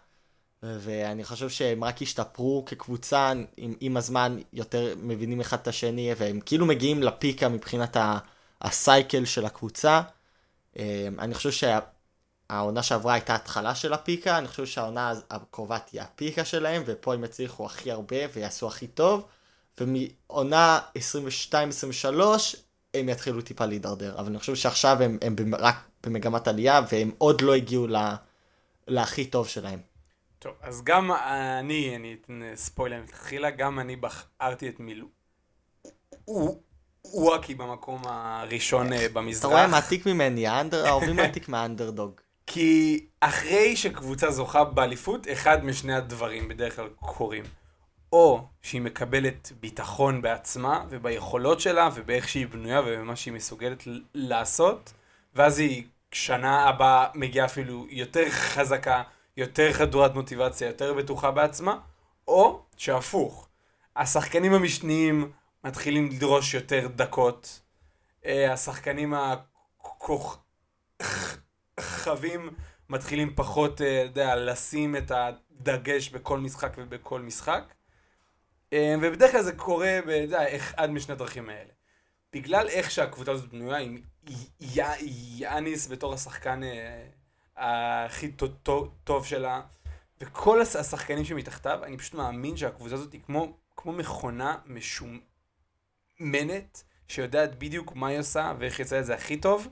[0.64, 6.40] ואני חושב שהם רק השתפרו כקבוצה, עם, עם הזמן יותר מבינים אחד את השני, והם
[6.40, 8.18] כאילו מגיעים לפיקה מבחינת ה...
[8.62, 10.02] הסייקל של הקבוצה.
[10.78, 16.46] אה, אני חושב שהעונה שעברה הייתה התחלה של הפיקה, אני חושב שהעונה הקרובה תהיה הפיקה
[16.46, 19.26] שלהם, ופה הם יצליחו הכי הרבה ויעשו הכי טוב,
[19.80, 20.80] ומעונה
[21.52, 21.56] 22-23
[23.00, 27.42] הם יתחילו טיפה להידרדר, אבל אני חושב שעכשיו הם, הם רק במגמת עלייה, והם עוד
[27.42, 28.16] לא הגיעו לה,
[28.88, 29.80] להכי טוב שלהם.
[30.40, 35.08] טוב, אז גם אני, אני אתן ספוילר מתחילה, גם אני בחרתי את מילוא.
[37.14, 39.40] וואקי במקום הראשון אה, במזרח.
[39.40, 42.12] אתה רואה מעתיק ממני, האהובים מעתיק מהאנדרדוג.
[42.48, 47.44] כי אחרי שקבוצה זוכה באליפות, אחד משני הדברים בדרך כלל קורים.
[48.12, 54.94] או שהיא מקבלת ביטחון בעצמה וביכולות שלה ובאיך שהיא בנויה ובמה שהיא מסוגלת לעשות,
[55.36, 59.04] ואז היא שנה הבאה מגיעה אפילו יותר חזקה,
[59.38, 61.78] יותר חדורת מוטיבציה, יותר בטוחה בעצמה,
[62.28, 63.48] או שהפוך.
[63.96, 65.32] השחקנים המשניים
[65.64, 67.62] מתחילים לדרוש יותר דקות.
[68.26, 69.14] אה, השחקנים
[71.00, 72.50] הכוכבים
[72.90, 77.64] מתחילים פחות, אה, אתה יודע, לשים את הדגש בכל משחק ובכל משחק.
[78.74, 81.70] אה, ובדרך כלל זה קורה, אתה יודע, אחד משני הדרכים האלה.
[82.34, 84.02] בגלל איך שהקבוצה הזאת בנויה, עם
[85.38, 86.62] יאניס בתור השחקן
[87.58, 88.32] הכי
[89.04, 89.62] טוב שלה,
[90.22, 95.20] וכל השחקנים שמתחתיו, אני פשוט מאמין שהקבוצה הזאת היא כמו, כמו מכונה משום,
[96.20, 99.68] מנת, שיודעת בדיוק מה היא עושה ואיך יצא את זה הכי טוב.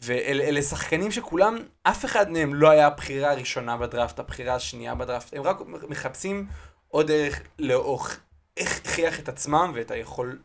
[0.00, 5.42] ואלה שחקנים שכולם, אף אחד מהם לא היה הבחירה הראשונה בדראפט, הבחירה השנייה בדראפט, הם
[5.42, 5.56] רק
[5.88, 6.46] מחפשים
[6.90, 10.40] עוד דרך להוכיח את עצמם ואת היכולות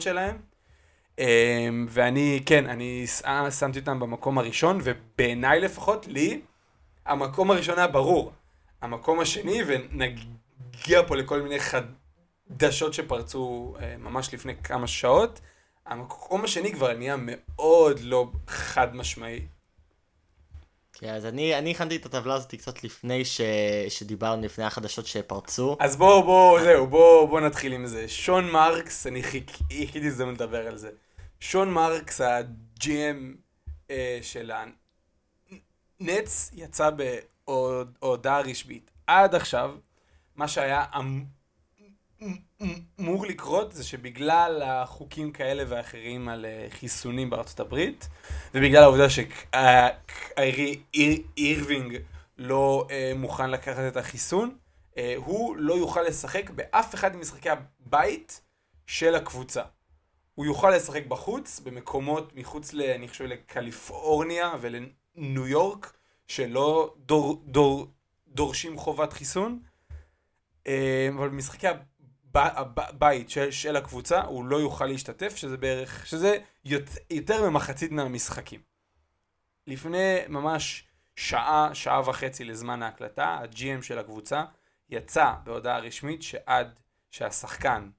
[0.00, 0.38] שלהם.
[1.18, 3.06] אמ, ואני, כן, אני
[3.58, 6.40] שמתי אותם במקום הראשון, ובעיניי לפחות, לי,
[7.06, 8.32] המקום הראשון היה ברור.
[8.82, 11.82] המקום השני, ונגיע פה לכל מיני חד...
[12.50, 15.40] דשות שפרצו אה, ממש לפני כמה שעות.
[15.86, 19.46] המקום השני כבר נהיה מאוד לא חד משמעי.
[21.00, 23.40] כן, אז אני, אני הכנתי את הטבלה הזאת קצת לפני ש...
[23.88, 25.76] שדיברנו, לפני החדשות שפרצו.
[25.80, 28.08] אז בואו, בואו, זהו, בואו בוא נתחיל עם זה.
[28.08, 30.90] שון מרקס, אני חיכיתי הזדמנות לדבר על זה.
[31.40, 33.16] שון מרקס, ה-GM
[33.90, 34.50] אה, של
[36.00, 38.90] הנץ, יצא בהודעה רשמית.
[39.06, 39.74] עד עכשיו,
[40.36, 41.24] מה שהיה אמ-
[43.00, 48.08] אמור לקרות זה שבגלל החוקים כאלה ואחרים על אה, חיסונים בארצות הברית,
[48.54, 50.82] ובגלל העובדה שקיירי
[51.36, 51.98] אירווינג
[52.38, 54.56] לא אה, מוכן לקחת את החיסון,
[54.98, 58.40] אה, הוא לא יוכל לשחק באף אחד ממשחקי הבית
[58.86, 59.62] של הקבוצה.
[60.34, 65.92] הוא יוכל לשחק בחוץ, במקומות מחוץ, ל, אני חושב, לקליפורניה ולניו יורק,
[66.28, 67.86] שלא דור, דור,
[68.28, 69.60] דורשים חובת חיסון.
[70.66, 71.66] אבל במשחקי
[72.34, 76.38] הבית של, הקבוצה, הוא לא יוכל להשתתף, שזה בערך, שזה
[77.10, 78.60] יותר ממחצית מהמשחקים.
[79.66, 84.44] לפני ממש שעה, שעה וחצי לזמן ההקלטה, ה-GM של הקבוצה
[84.88, 87.90] יצא בהודעה רשמית שעד שהשחקן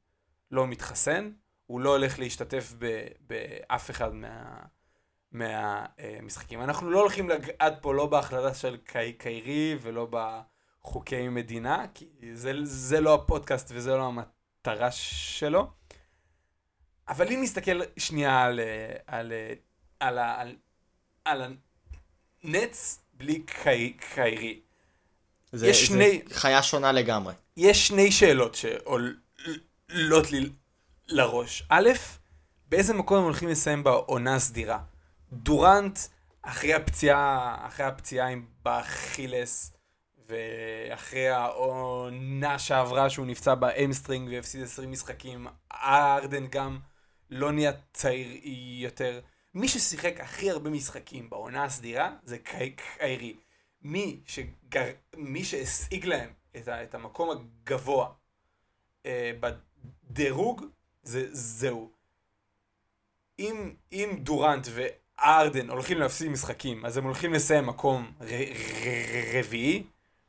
[0.52, 1.32] לא מתחסן,
[1.66, 2.74] הוא לא הולך להשתתף
[3.20, 4.60] באף אחד מה,
[5.32, 6.62] מהמשחקים.
[6.62, 10.40] אנחנו לא הולכים לגעת פה לא בהחלטה של קי, קיירי ולא ב...
[10.84, 15.72] חוקי מדינה, כי זה, זה לא הפודקאסט וזה לא המטרה שלו.
[17.08, 18.60] אבל אם נסתכל שנייה על,
[19.08, 19.32] על,
[20.00, 20.56] על, על,
[21.26, 21.54] על
[22.44, 24.60] הנטס בלי קי, קיירי,
[25.52, 27.34] זה, יש שני- זה חיה שונה לגמרי.
[27.58, 30.50] יש שני שאלות שעולות לי
[31.08, 31.64] לראש.
[31.70, 31.90] א',
[32.68, 34.80] באיזה מקום הם הולכים לסיים בעונה הסדירה?
[35.34, 36.00] דורנט,
[36.42, 39.74] אחרי הפציעה, אחרי הפציעה עם באכילס,
[40.32, 46.80] ואחרי העונה שעברה שהוא נפצע ב hamstring והפסיד 20 משחקים, ארדן גם
[47.30, 48.40] לא נהיה צעיר
[48.82, 49.22] יותר.
[49.54, 53.36] מי ששיחק הכי הרבה משחקים בעונה הסדירה זה קי- קיירי.
[53.82, 54.86] מי, שגר...
[55.16, 56.84] מי שהשיג להם את, ה...
[56.84, 58.10] את המקום הגבוה
[59.06, 60.66] אה, בדירוג,
[61.04, 61.92] זה זהו.
[63.40, 68.26] אם, אם דורנט וארדן הולכים להפסיד משחקים, אז הם הולכים לסיים מקום ר...
[68.26, 69.40] ר...
[69.40, 69.84] רביעי,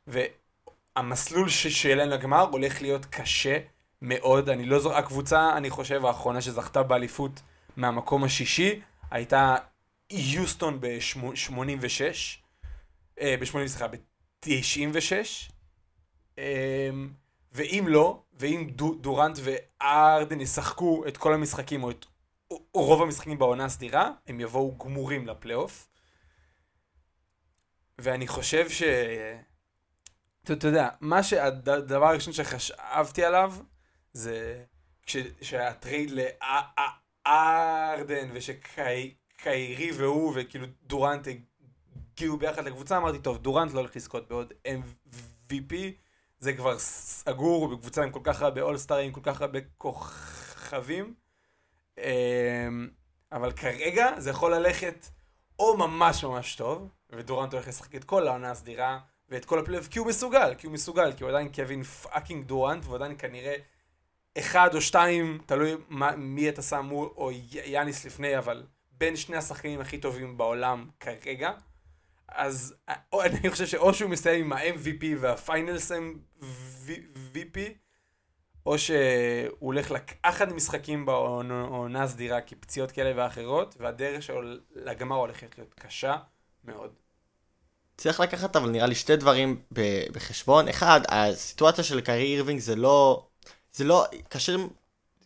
[0.07, 1.49] והמסלול.
[1.49, 3.59] שלהם לגמר הולך להיות קשה
[4.01, 4.49] מאוד.
[4.49, 7.41] אני לא זוכר, הקבוצה, אני חושב, האחרונה שזכתה באליפות
[7.77, 9.55] מהמקום השישי, הייתה
[10.11, 12.01] יוסטון ב-86.
[13.19, 15.51] ב-80, סליחה, ב-96.
[17.51, 22.05] ואם לא, ואם דו, דורנט וארדן ישחקו את כל המשחקים, או את
[22.51, 25.87] או רוב המשחקים בעונה הסדירה, הם יבואו גמורים לפלייאוף.
[27.97, 28.83] ואני חושב ש...
[30.51, 33.53] אתה, יודע, מה שהדבר הראשון שחשבתי עליו,
[34.13, 34.63] זה
[35.41, 36.11] שה trade
[37.25, 44.53] להארדן ושקיירי והוא וכאילו דורנט הגיעו ביחד לקבוצה, אמרתי, טוב, דורנט לא הולך לזכות בעוד
[44.67, 45.73] MVP,
[46.39, 51.13] זה כבר סגור, בקבוצה עם כל כך הרבה אולסטארים, כל כך הרבה כוכבים.
[51.97, 52.89] אמ,
[53.31, 55.07] אבל כרגע זה יכול ללכת
[55.59, 58.99] או ממש ממש טוב, ודורנט הולך לשחק את כל העונה הסדירה,
[59.29, 62.85] ואת כל הפלייאוף, כי הוא מסוגל, כי הוא מסוגל, כי הוא עדיין קווין fucking דורנט,
[62.85, 63.55] והוא עדיין כנראה
[64.37, 67.31] אחד או שתיים, תלוי מה, מי אתה שם מול, או
[67.65, 71.51] יאניס לפני, אבל בין שני השחקנים הכי טובים בעולם כרגע.
[72.27, 72.75] אז
[73.13, 75.91] או, אני חושב שאו שהוא מסיים עם ה-MVP וה finals
[76.41, 77.59] MVP,
[78.65, 85.73] או שהוא הולך לקחת משחקים בעונה הסדירה כפציעות כאלה ואחרות, והדרך שלו לגמר הולכת להיות
[85.73, 86.17] קשה
[86.63, 87.02] מאוד.
[87.97, 89.61] צריך לקחת אבל נראה לי שתי דברים
[90.11, 90.67] בחשבון.
[90.67, 93.25] אחד, הסיטואציה של קיירי אירווינג זה לא,
[93.73, 94.55] זה לא, קשה,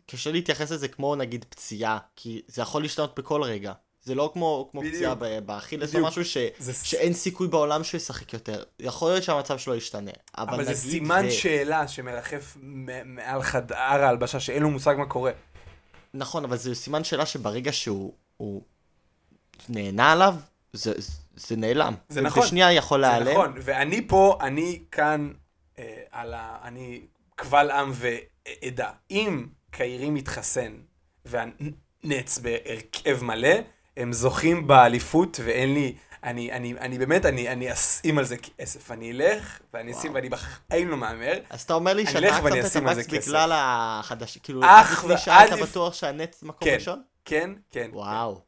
[0.05, 3.73] קשה להתייחס לזה כמו נגיד פציעה, כי זה יכול להשתנות בכל רגע.
[4.03, 6.73] זה לא כמו, כמו פציעה באכילס או משהו ש, זה...
[6.73, 8.63] שאין סיכוי בעולם שהוא ישחק יותר.
[8.79, 10.11] יכול להיות שהמצב שלו ישתנה.
[10.37, 11.31] אבל, אבל זה סימן ו...
[11.31, 12.57] שאלה שמרחף
[13.05, 15.31] מעל חדר ההלבשה, שאין לו מושג מה קורה.
[16.13, 18.61] נכון, אבל זה סימן שאלה שברגע שהוא
[19.69, 20.35] נהנה עליו,
[20.73, 20.93] זה,
[21.37, 21.93] זה נעלם.
[22.09, 22.43] זה נכון.
[22.43, 23.25] בשנייה יכול להיעלם.
[23.25, 25.31] זה נכון, ואני פה, אני כאן,
[25.79, 26.57] אה, על ה...
[26.63, 27.01] אני
[27.35, 28.89] קבל עם ועדה.
[29.11, 30.73] אם קיירי מתחסן
[31.25, 33.55] והנץ בהרכב מלא,
[33.97, 38.91] הם זוכים באליפות ואין לי, אני, אני, אני באמת, אני, אני אשים על זה כסף.
[38.91, 41.33] אני אלך ואני אשים ואני בחיים לא מהמר.
[41.49, 46.43] אז אתה אומר לי שאתה את המקס בגלל החדש, כאילו, אך שעה היית בטוח שהנץ
[46.43, 47.01] מקום כן, ראשון?
[47.25, 47.89] כן, כן.
[47.93, 48.41] וואו.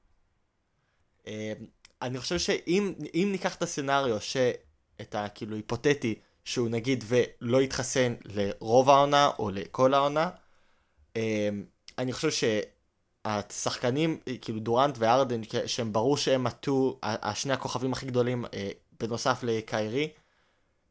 [2.02, 2.94] אני חושב שאם
[3.32, 5.30] ניקח את הסצנריו, שאת ה...
[5.30, 10.30] כאילו היפותטי, שהוא נגיד ולא יתחסן לרוב העונה או לכל העונה,
[11.98, 12.50] אני חושב
[13.26, 18.46] שהשחקנים, כאילו דורנט וארדן, שהם ברור שהם עטו, השני הכוכבים הכי גדולים,
[19.00, 20.10] בנוסף לקיירי,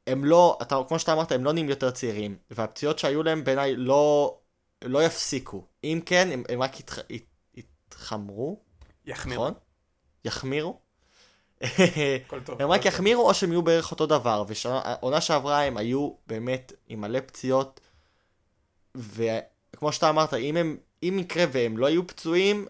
[0.06, 3.76] הם לא, אתה, כמו שאתה אמרת, הם לא נהיים יותר צעירים, והפציעות שהיו להם בעיניי
[3.76, 4.38] לא,
[4.84, 5.64] לא יפסיקו.
[5.84, 8.60] אם כן, הם, הם רק יתח, ית, יתחמרו.
[9.04, 9.42] יחמירו.
[9.42, 9.54] נכון?
[10.24, 10.80] יחמירו.
[12.58, 17.00] הם רק יחמירו או שהם יהיו בערך אותו דבר, והעונה שעברה הם היו באמת עם
[17.00, 17.80] מלא פציעות,
[18.94, 22.66] וכמו שאתה אמרת, אם, הם, אם יקרה והם לא יהיו פצועים,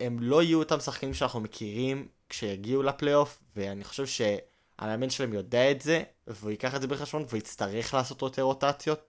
[0.00, 5.80] הם לא יהיו אותם שחקנים שאנחנו מכירים כשיגיעו לפלייאוף, ואני חושב שהמאמן שלהם יודע את
[5.80, 9.00] זה, והוא ייקח את זה בחשבון, והוא יצטרך לעשות יותר רוטציות,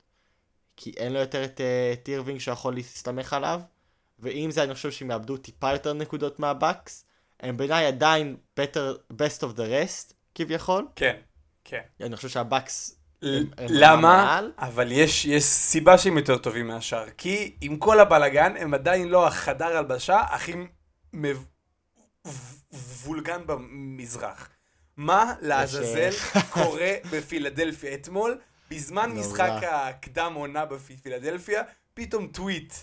[0.77, 1.61] כי אין לו יותר את,
[1.93, 3.61] את אירווינג שיכול להסתמך עליו,
[4.19, 7.05] ועם זה אני חושב שהם יאבדו טיפה יותר נקודות מהבקס,
[7.43, 10.87] הם בעיניי עדיין better, best of the rest, כביכול.
[10.95, 11.15] כן,
[11.63, 11.81] כן.
[12.01, 12.99] אני חושב שהבקס...
[13.69, 14.41] למה?
[14.57, 17.05] אבל יש, יש סיבה שהם יותר טובים מהשאר.
[17.17, 20.53] כי עם כל הבלגן, הם עדיין לא החדר הלבשה הכי
[22.73, 24.49] מבולגן במזרח.
[24.97, 26.09] מה לעזאזל
[26.49, 28.39] קורה בפילדלפיה אתמול?
[28.71, 32.73] בזמן משחק הקדם עונה בפילדלפיה, פתאום טוויט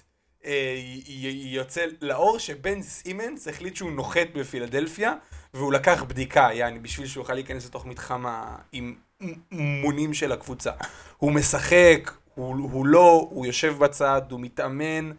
[1.44, 5.14] יוצא לאור שבן סימנס החליט שהוא נוחת בפילדלפיה
[5.54, 10.70] והוא לקח בדיקה, יעני, בשביל שהוא יוכל להיכנס לתוך מתחם האימונים של הקבוצה.
[11.16, 15.10] הוא משחק, הוא, הוא לא, הוא יושב בצד, הוא מתאמן.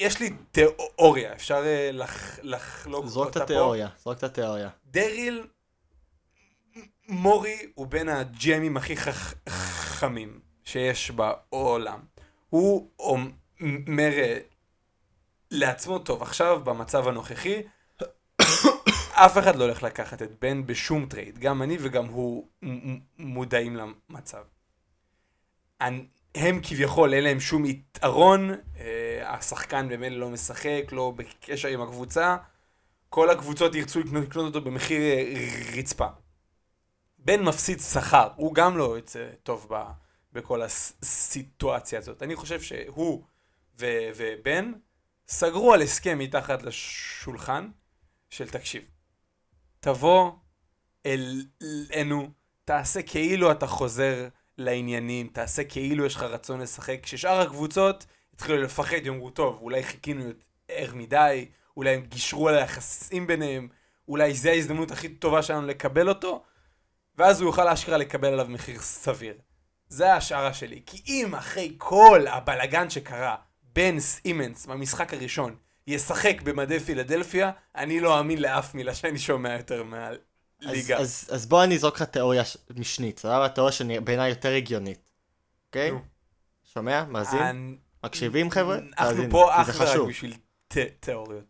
[0.00, 1.62] יש לי תיאוריה, אפשר
[2.42, 3.10] לחלוק אותה פה.
[3.10, 4.68] זרוק את התיאוריה, זרוק את התיאוריה.
[4.86, 5.46] דריל
[7.08, 12.00] מורי הוא בין הג'מים הכי חכ- חכמים שיש בעולם.
[12.50, 12.90] הוא
[13.86, 14.10] אומר
[15.50, 17.62] לעצמו, טוב, עכשיו במצב הנוכחי,
[19.26, 21.38] אף אחד לא הולך לקחת את בן בשום טרייד.
[21.38, 22.48] גם אני וגם הוא
[23.18, 24.42] מודעים למצב.
[26.34, 32.36] הם כביכול אין להם שום יתרון, אה, השחקן במילא לא משחק, לא בקשר עם הקבוצה,
[33.08, 36.06] כל הקבוצות ירצו לקנות, לקנות אותו במחיר אה, רצפה.
[37.18, 39.82] בן מפסיד שכר, הוא גם לא יוצא טוב ב,
[40.32, 42.22] בכל הסיטואציה הזאת.
[42.22, 43.24] אני חושב שהוא
[43.78, 43.86] ו,
[44.16, 44.72] ובן
[45.28, 47.70] סגרו על הסכם מתחת לשולחן
[48.30, 48.82] של תקשיב.
[49.80, 50.32] תבוא
[51.06, 52.30] אלינו,
[52.64, 59.06] תעשה כאילו אתה חוזר לעניינים, תעשה כאילו יש לך רצון לשחק, כששאר הקבוצות התחילו לפחד,
[59.06, 63.68] יאמרו, טוב, אולי חיכינו יותר מדי, אולי הם גישרו על היחסים ביניהם,
[64.08, 66.44] אולי זו ההזדמנות הכי טובה שלנו לקבל אותו,
[67.16, 69.34] ואז הוא יוכל אשכרה לקבל עליו מחיר סביר.
[69.88, 70.82] זה ההשערה שלי.
[70.86, 78.18] כי אם אחרי כל הבלגן שקרה, בן סימנס במשחק הראשון ישחק במדי פילדלפיה, אני לא
[78.18, 80.96] אאמין לאף מילה שאני שומע יותר מהליגה.
[80.98, 83.48] אז, אז, אז בוא אני אזרוק לך תיאוריה ש- משנית, סבבה?
[83.48, 85.10] תיאוריה שבעיניי יותר הגיונית.
[85.68, 85.90] אוקיי?
[85.90, 86.00] נו.
[86.74, 87.04] שומע?
[87.04, 87.38] מאזין?
[87.42, 88.78] אני- מקשיבים חבר'ה?
[88.98, 90.08] אנחנו פה אך ורק.
[90.08, 90.34] בשביל
[90.68, 91.44] ת- תיאוריות.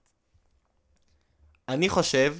[1.68, 2.36] אני חושב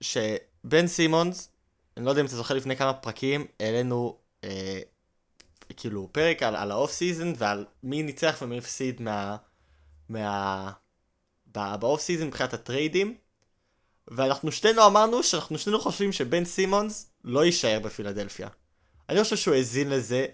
[0.00, 1.48] שבן סימונס,
[1.96, 4.80] אני לא יודע אם אתה זוכר לפני כמה פרקים, העלינו אה,
[5.76, 9.36] כאילו פרק על, על ה off season ועל מי ניצח ומי הפסיד מה...
[10.08, 10.70] מה...
[11.56, 13.14] ב- ב off season מבחינת הטריידים.
[14.08, 18.48] ואנחנו שנינו אמרנו שאנחנו שנינו חושבים שבן סימונס לא יישאר בפילדלפיה.
[19.08, 20.26] אני חושב שהוא האזין לזה,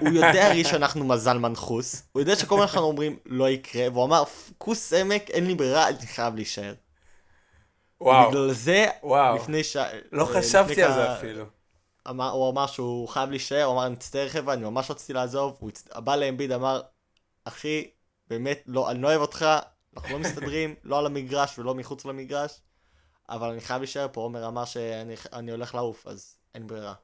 [0.00, 4.04] הוא יודע הרי שאנחנו מזל מנחוס, הוא יודע שכל מה שאנחנו אומרים לא יקרה, והוא
[4.04, 4.24] אמר,
[4.58, 6.74] כוס עמק, אין לי ברירה, אני חייב להישאר.
[8.00, 9.36] וואו, בגלל זה, וואו.
[9.36, 9.76] לפני ש...
[10.12, 11.44] לא אה, חשבתי על זה אפילו.
[12.10, 15.56] אמר, הוא אמר שהוא חייב להישאר, הוא אמר, אני מצטער חבר'ה, אני ממש רציתי לעזוב,
[15.60, 15.84] הוא הצ...
[15.96, 16.82] בא לאמביד, אמר,
[17.44, 17.90] אחי,
[18.28, 19.46] באמת, לא, אני לא אוהב אותך,
[19.96, 22.60] אנחנו לא מסתדרים, לא על המגרש ולא מחוץ למגרש,
[23.28, 26.94] אבל אני חייב להישאר פה, עומר אמר שאני אני הולך לעוף, אז אין ברירה.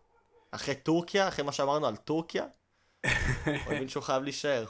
[0.50, 2.46] אחרי טורקיה, אחרי מה שאמרנו על טורקיה,
[3.64, 4.66] הוא הבין שהוא חייב להישאר.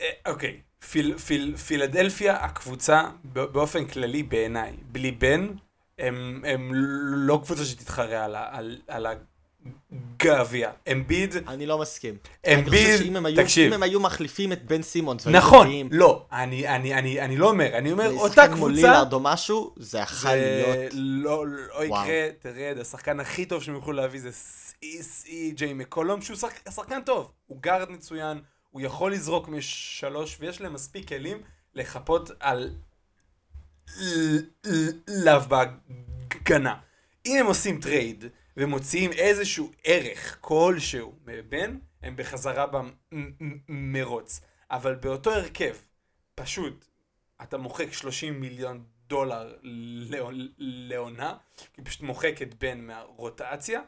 [0.00, 5.46] אה, אוקיי, פיל- פיל- פילדלפיה, הקבוצה, באופן כללי בעיניי, בלי בן,
[5.98, 6.70] הם הם
[7.28, 9.06] לא קבוצה שתתחרה על על- על
[10.20, 10.70] הגביע.
[10.92, 12.16] אמביד, אני לא מסכים.
[12.54, 13.00] אמביד,
[13.42, 13.66] תקשיב.
[13.66, 17.50] אם הם היו מחליפים את בן סימונס, והיו נכון, לא, אני- אני אני- אני לא
[17.50, 20.92] אומר, אני אומר, אותה לשחקן מול קבוצה, לילארד או משהו, זה יכול להיות...
[20.92, 21.84] לא לא.
[21.84, 22.04] יקרה,
[22.38, 24.32] תרד, השחקן הכי טוב שהם יוכלו להביא זה
[25.02, 28.38] סי ג'יי מקולום, שהוא שחק- שחקן טוב, הוא גארד מצוין,
[28.70, 31.38] הוא יכול לזרוק משלוש, ויש להם מספיק כלים
[31.74, 32.70] לחפות על
[35.08, 36.74] לאו בהגנה.
[37.26, 38.24] אם הם עושים טרייד
[38.56, 42.66] ומוציאים איזשהו ערך כלשהו מבן, הם בחזרה
[43.68, 44.40] במרוץ.
[44.70, 45.74] אבל באותו הרכב,
[46.34, 46.84] פשוט,
[47.42, 51.36] אתה מוחק 30 מיליון דולר לעו- לעונה,
[51.72, 53.80] כי פשוט מוחק את בן מהרוטציה.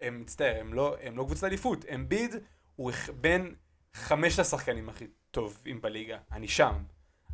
[0.00, 1.84] הם, מצטער, הם לא, הם לא קבוצת אליפות.
[1.94, 2.34] אמביד
[2.76, 3.54] הוא אח- בין
[3.94, 6.18] חמשת השחקנים הכי טובים בליגה.
[6.32, 6.82] אני שם.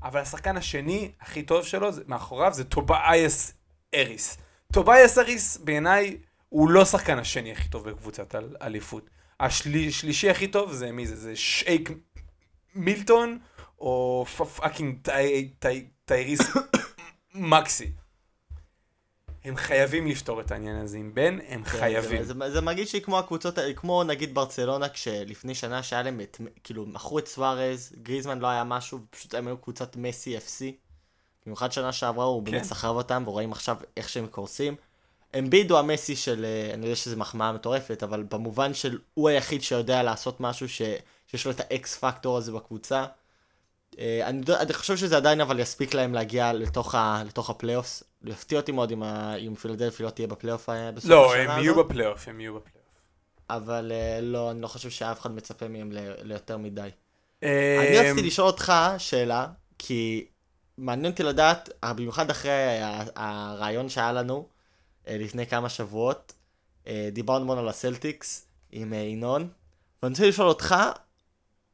[0.03, 3.55] אבל השחקן השני הכי טוב שלו, זה, מאחוריו, זה טובאייס
[3.95, 4.39] אריס.
[4.73, 6.17] טובאייס אריס, בעיניי,
[6.49, 9.11] הוא לא השחקן השני הכי טוב בקבוצת אל- אליפות.
[9.41, 11.17] השלישי הכי טוב זה מי זה?
[11.17, 11.91] זה שייק
[12.75, 13.39] מילטון,
[13.79, 14.25] או
[14.57, 16.41] fucking טי- טי- טייריס
[17.35, 17.93] מקסי.
[19.45, 22.23] הם חייבים לפתור את העניין הזה עם בן, הם כן, חייבים.
[22.25, 26.41] זה, זה, זה מרגיש לי כמו הקבוצות, כמו נגיד ברצלונה, כשלפני שנה שהיה להם את,
[26.65, 30.65] כאילו, מכרו את סוארז, גריזמן לא היה משהו, פשוט הם היו קבוצת מסי FC.
[31.47, 32.65] במיוחד שנה שעברה הוא באמת כן.
[32.69, 34.75] סחב אותם, ורואים עכשיו איך שהם קורסים.
[35.39, 39.63] אמביד הוא המסי של, אה, אני יודע שזו מחמאה מטורפת, אבל במובן של הוא היחיד
[39.63, 40.83] שיודע לעשות משהו ש,
[41.27, 43.05] שיש לו את ה X factor הזה בקבוצה.
[43.99, 48.03] אה, אני, אני חושב שזה עדיין אבל יספיק להם להגיע לתוך, ה, לתוך הפלייאופס.
[48.25, 51.61] יפתיע אותי מאוד אם, ה, אם פילדלפיה לא תהיה בפלייאוף אה, בסוף לא, השנה הם
[51.61, 51.87] יהיו הזאת.
[51.87, 52.79] בפלייאוף, הם יהיו בפלייאוף.
[53.51, 56.89] אבל לא, אני לא חושב שאף אחד מצפה מהם ליותר מדי.
[57.43, 57.49] אמ,
[57.79, 59.47] אני רציתי לשאול אותך שאלה,
[59.79, 60.27] כי
[60.79, 62.51] מעניין אותי לדעת, במיוחד אחרי
[63.17, 64.49] הרעיון שהיה לנו
[65.11, 66.33] לפני כמה שבועות,
[66.87, 69.49] אה, דיברנו מאוד על הסלטיקס עם אה, ינון,
[70.03, 70.75] ואני רוצה לשאול אותך,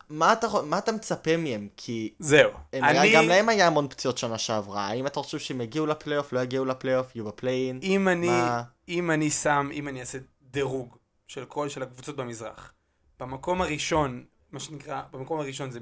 [0.09, 1.69] מה אתה, מה אתה מצפה מהם?
[1.77, 2.51] כי זהו.
[2.73, 6.33] הם, אני, גם להם היה המון פציעות שנה שעברה, האם אתה חושב שהם יגיעו לפלייאוף,
[6.33, 7.81] לא יגיעו לפלייאוף, יהיו בפליין?
[7.83, 12.73] אם אני, מה- אם אני שם, אם אני אעשה דירוג של כל של הקבוצות במזרח,
[13.21, 15.81] במקום הראשון, מה שנקרא, במקום הראשון זה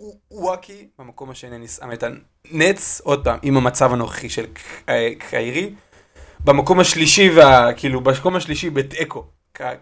[0.00, 4.46] מילווקי, במקום השני אני שם את הנץ, עוד פעם, עם המצב הנוכחי של
[4.88, 5.74] אה, קיירי,
[6.44, 9.26] במקום השלישי, וה, כאילו, במקום השלישי בתיקו,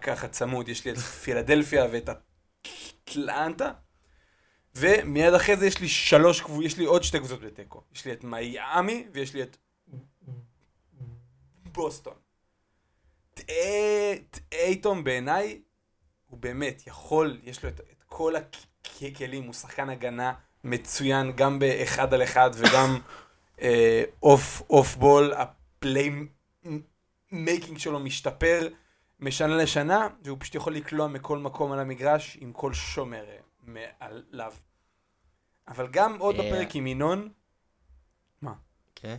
[0.01, 2.09] ככה צמוד, יש לי את פילדלפיה ואת
[3.03, 3.71] אטלנטה,
[4.75, 7.81] ומיד אחרי זה יש לי שלוש קבוצות, יש לי עוד שתי קבוצות בתיקו.
[7.95, 9.57] יש לי את מיאמי ויש לי את
[11.65, 12.13] בוסטון.
[14.49, 15.61] טייטום בעיניי,
[16.25, 18.35] הוא באמת יכול, יש לו את, את כל
[19.01, 22.99] הכלים, הוא שחקן הגנה מצוין, גם באחד על אחד וגם
[24.23, 26.09] off, off ball, ה
[27.31, 28.67] playmaking שלו משתפר
[29.19, 34.53] משנה לשנה, והוא פשוט יכול לקלוע מכל מקום על המגרש עם כל שומר אה, מעליו.
[35.67, 36.47] אבל גם עוד אה.
[36.47, 37.29] בפרק עם ינון,
[39.01, 39.17] כן.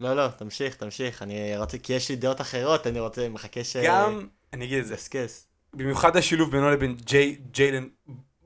[0.00, 1.22] לא, לא, תמשיך, תמשיך.
[1.22, 3.76] אני רוצה, כי יש לי דעות אחרות, אני רוצה, מחכה ש...
[3.76, 4.96] גם, אני אגיד את זה.
[5.74, 7.88] במיוחד השילוב בינו לבין ג'יי, ג'יילן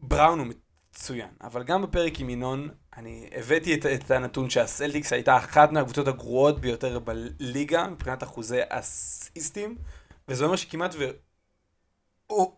[0.09, 5.37] בראון הוא מצוין, אבל גם בפרק עם ינון, אני הבאתי את, את הנתון שהסלטיקס הייתה
[5.37, 9.77] אחת מהקבוצות הגרועות ביותר בליגה מבחינת אחוזי אסיסטים,
[10.29, 11.11] וזה אומר שכמעט ו...
[12.31, 12.57] או,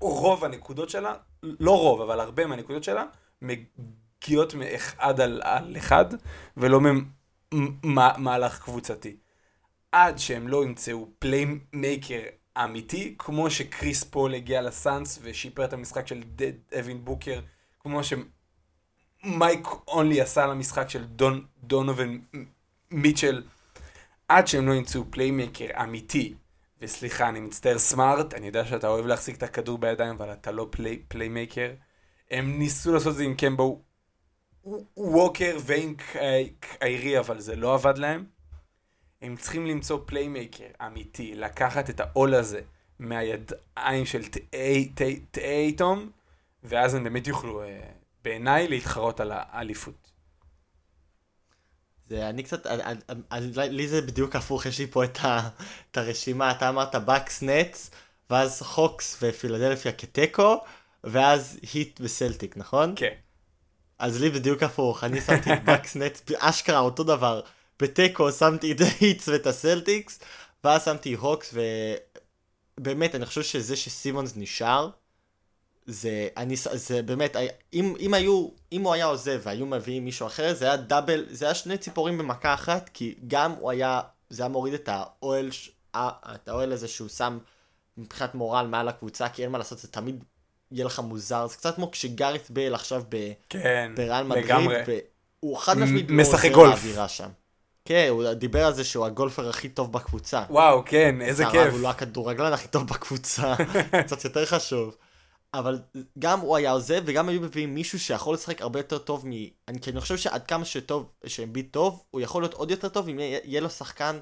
[0.00, 3.04] רוב הנקודות שלה, לא רוב, אבל הרבה מהנקודות שלה,
[3.42, 6.04] מגיעות מאחד על, על אחד,
[6.56, 6.80] ולא
[7.84, 9.16] ממהלך קבוצתי.
[9.92, 12.20] עד שהם לא ימצאו playmaker
[12.64, 16.22] אמיתי, כמו שקריס פול הגיע לסאנס ושיפר את המשחק של
[16.72, 17.40] דווין בוקר,
[17.80, 22.18] כמו שמייק קונלי עשה למשחק של דון, דונובן
[22.90, 23.42] מיטשל,
[24.28, 26.34] עד שהם לא ימצאו playmaker אמיתי,
[26.80, 30.66] וסליחה, אני מצטער סמארט, אני יודע שאתה אוהב להחזיק את הכדור בידיים, אבל אתה לא
[30.70, 31.70] play, playmaker.
[32.30, 33.82] הם ניסו לעשות את זה עם קמבה
[34.96, 38.24] ווקר ועם קי- קיירי, אבל זה לא עבד להם.
[39.22, 42.60] הם צריכים למצוא playmaker אמיתי, לקחת את העול הזה
[42.98, 44.22] מהידיים של
[45.30, 46.10] טייטום,
[46.64, 47.80] ואז הם באמת יוכלו, אה,
[48.24, 50.10] בעיניי, להתחרות על האליפות.
[52.08, 55.48] זה, אני קצת, אני, אני, אני, לי זה בדיוק הפוך, יש לי פה את, ה,
[55.90, 57.90] את הרשימה, אתה אמרת בקס נטס,
[58.30, 60.64] ואז חוקס ופילדלפיה כתיקו,
[61.04, 62.92] ואז היט וסלטיק, נכון?
[62.96, 63.14] כן.
[63.98, 67.40] אז לי בדיוק הפוך, אני שמתי את בקס נטס, אשכרה אותו דבר,
[67.82, 70.18] בתיקו שמתי את ההיטס ואת הסלטיקס,
[70.64, 71.54] ואז שמתי הוקס,
[72.78, 74.90] ובאמת, אני חושב שזה שסימונס נשאר,
[75.86, 77.36] זה, אני, זה באמת,
[77.72, 81.44] אם, אם היו, אם הוא היה עוזב והיו מביאים מישהו אחר, זה היה דאבל, זה
[81.44, 84.00] היה שני ציפורים במכה אחת, כי גם הוא היה,
[84.30, 87.38] זה היה מוריד את האוהל, ש- ה- את האוהל הזה שהוא שם
[87.96, 90.24] מבחינת מורל מעל הקבוצה, כי אין מה לעשות, זה תמיד
[90.72, 93.32] יהיה לך מוזר, זה קצת כמו כשגארית בייל עכשיו ב...
[93.48, 94.76] כן, בריאל מדריד, לגמרי.
[95.42, 96.74] והוא חד משמעית לא עוזר גולף.
[96.74, 97.28] באווירה שם.
[97.88, 100.44] כן, הוא דיבר על זה שהוא הגולפר הכי טוב בקבוצה.
[100.50, 101.54] וואו, כן, איזה כיף.
[101.54, 103.54] הרב, הוא לא הכדורגלן הכי טוב בקבוצה,
[104.06, 104.96] קצת יותר חשוב.
[105.54, 105.78] אבל
[106.18, 109.30] גם הוא היה עוזב, וגם היו מביאים מישהו שיכול לשחק הרבה יותר טוב מ...
[109.68, 113.08] אני, כי אני חושב שעד כמה שטוב, שאמביט טוב, הוא יכול להיות עוד יותר טוב
[113.08, 114.18] אם יהיה, לו שחקן...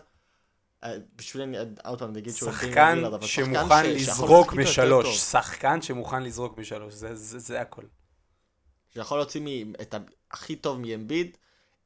[0.84, 5.18] אה, בשביל אני עוד פעם נגיד שהוא שחקן שמוכן לזרוק משלוש.
[5.18, 7.82] שחקן שמוכן לזרוק משלוש, זה- הכל.
[8.94, 9.94] שיכול להוציא מ- את
[10.30, 11.36] הכי טוב מאמביד.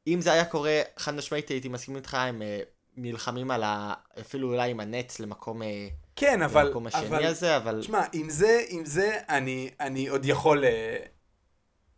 [0.06, 2.60] אם זה היה קורה, חד משמעית הייתי מסכים איתך, הם אה,
[2.96, 3.94] נלחמים על ה...
[4.20, 6.66] אפילו אולי עם הנטס למקום, אה, כן, אבל...
[6.66, 7.80] למקום השני אבל- הזה, אבל...
[7.80, 10.96] תשמע, עם זה, עם זה, אני, אני עוד יכול אה,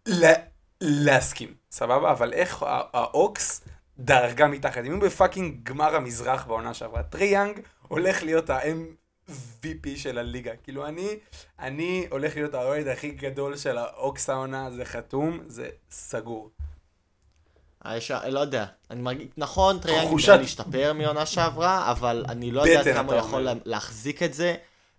[0.06, 0.32] לה,
[0.80, 2.12] להסכים, סבבה?
[2.12, 3.64] אבל איך הוקס
[3.98, 4.84] דרגה מתחת?
[4.84, 10.52] אם הוא ב fucking גמר המזרח בעונה שעברה, טרי יאנג הולך להיות ה-MVP של הליגה.
[10.62, 11.18] כאילו, אני,
[11.58, 16.50] אני הולך להיות האוהד הכי גדול של האוקס העונה, זה חתום, זה סגור.
[17.86, 22.50] יש- לא יודע, אני מרגיש, נכון, טריי יאנג תחושת- יודע להשתפר מעונה שעברה, אבל אני
[22.50, 23.40] לא יודע כמה הוא יכול.
[23.42, 24.54] לה- להחזיק את זה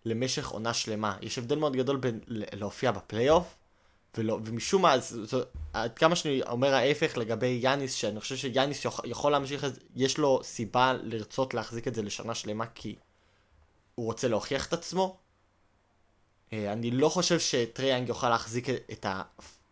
[0.05, 1.17] למשך עונה שלמה.
[1.21, 3.55] יש הבדל מאוד גדול בין להופיע בפלייאוף,
[4.17, 4.95] ולא, ומשום מה,
[5.73, 9.81] עד כמה שאני אומר ההפך לגבי יאניס, שאני חושב שיאניס יכול, יכול להמשיך את זה,
[9.95, 12.95] יש לו סיבה לרצות להחזיק את זה לשנה שלמה, כי
[13.95, 15.17] הוא רוצה להוכיח את עצמו.
[16.53, 19.21] אה, אני לא חושב שטריאנג יוכל להחזיק את, ה,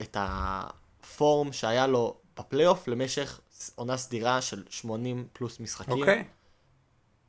[0.01, 3.39] את הפורם שהיה לו בפלייאוף למשך
[3.75, 5.99] עונה סדירה של 80 פלוס משחקים.
[5.99, 6.23] אוקיי?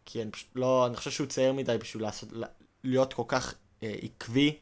[0.05, 2.29] כי אני פשוט לא, אני חושב שהוא צעיר מדי בשביל לעשות,
[2.85, 4.59] להיות כל כך אה, עקבי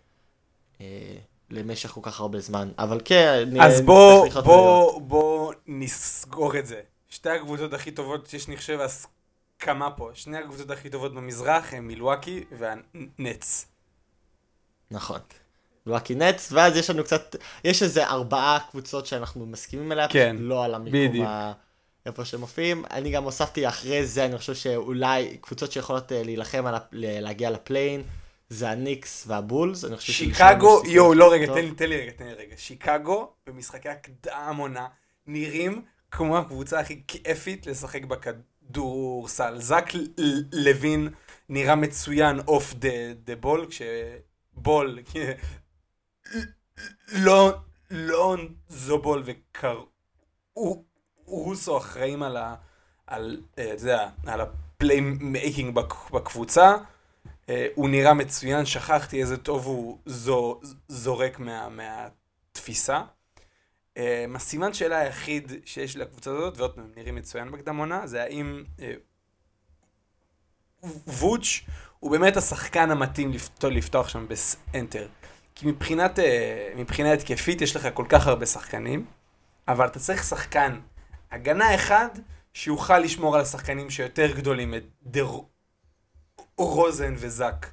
[0.81, 1.17] אה,
[1.51, 2.73] למשך כל כך הרבה זמן.
[2.79, 4.45] אבל כן, אז בוא, ולראות.
[4.45, 6.81] בוא, בוא נסגור את זה.
[7.09, 11.87] שתי הקבוצות הכי טובות, יש אני חושב הסכמה פה, שני הקבוצות הכי טובות במזרח הם
[11.87, 13.67] מילואקי והנץ.
[14.91, 15.21] נכון.
[15.87, 20.65] לואקי נטס, ואז יש לנו קצת, יש איזה ארבעה קבוצות שאנחנו מסכימים עליה, כן, לא
[20.65, 21.27] על המיקום.
[21.27, 21.53] ה...
[22.07, 22.85] איפה שהם מופיעים.
[22.91, 26.75] אני גם הוספתי אחרי זה, אני חושב שאולי קבוצות שיכולות אה, להילחם על.
[26.93, 28.03] ל- להגיע לפליין,
[28.49, 29.85] זה הניקס והבולס.
[29.85, 31.47] אני חושב שיקגו, יואו, לא רגע.
[31.47, 32.55] תן לי, תן לי רגע, תן לי רגע.
[32.57, 34.87] שיקגו במשחקי הקדם עונה
[35.27, 39.59] נראים כמו הקבוצה הכי כיפית לשחק בכדורסל.
[39.59, 40.07] זק ל-
[40.53, 41.09] לוין
[41.49, 42.75] נראה מצוין off
[43.25, 44.99] the ball, כשבול,
[47.13, 47.59] לא,
[47.91, 48.37] לונזו
[48.69, 49.25] בול
[50.57, 52.55] וקרוסו אחראים על ה...
[53.07, 55.79] על, אה, אתה יודע, על ה playmaking
[56.13, 56.77] בקבוצה.
[57.49, 63.03] אה, הוא נראה מצוין, שכחתי איזה טוב הוא זו, זורק מה, מהתפיסה.
[63.97, 68.65] אה, הסימן שאלה היחיד שיש לקבוצה הזאת, ועוד פעם, נראים מצוין בקדם עונה, זה האם
[71.07, 71.61] ווץ'
[72.01, 74.27] הוא באמת השחקן המתאים לפתוח, שם
[74.73, 75.09] בסנטר.
[75.61, 76.19] כי מבחינת,
[76.77, 79.07] מבחינה התקפית יש לך כל כך הרבה שחקנים,
[79.69, 80.81] אבל אתה צריך שחקן
[81.31, 82.09] הגנה אחד
[82.55, 85.31] שיוכל לשמור על השחקנים שיותר גדולים, את דה
[86.57, 87.67] רוזן וזאק,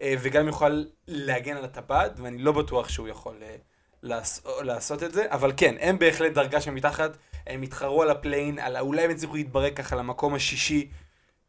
[0.00, 3.56] אה, וגם יוכל להגן על הטבעת, ואני לא בטוח שהוא יכול אה,
[4.62, 7.16] לעשות את זה, אבל כן, הם בהחלט דרגה שמתחת,
[7.46, 10.90] הם התחרו על ה play-in, על אולי הם הצליחו להתברג ככה למקום השישי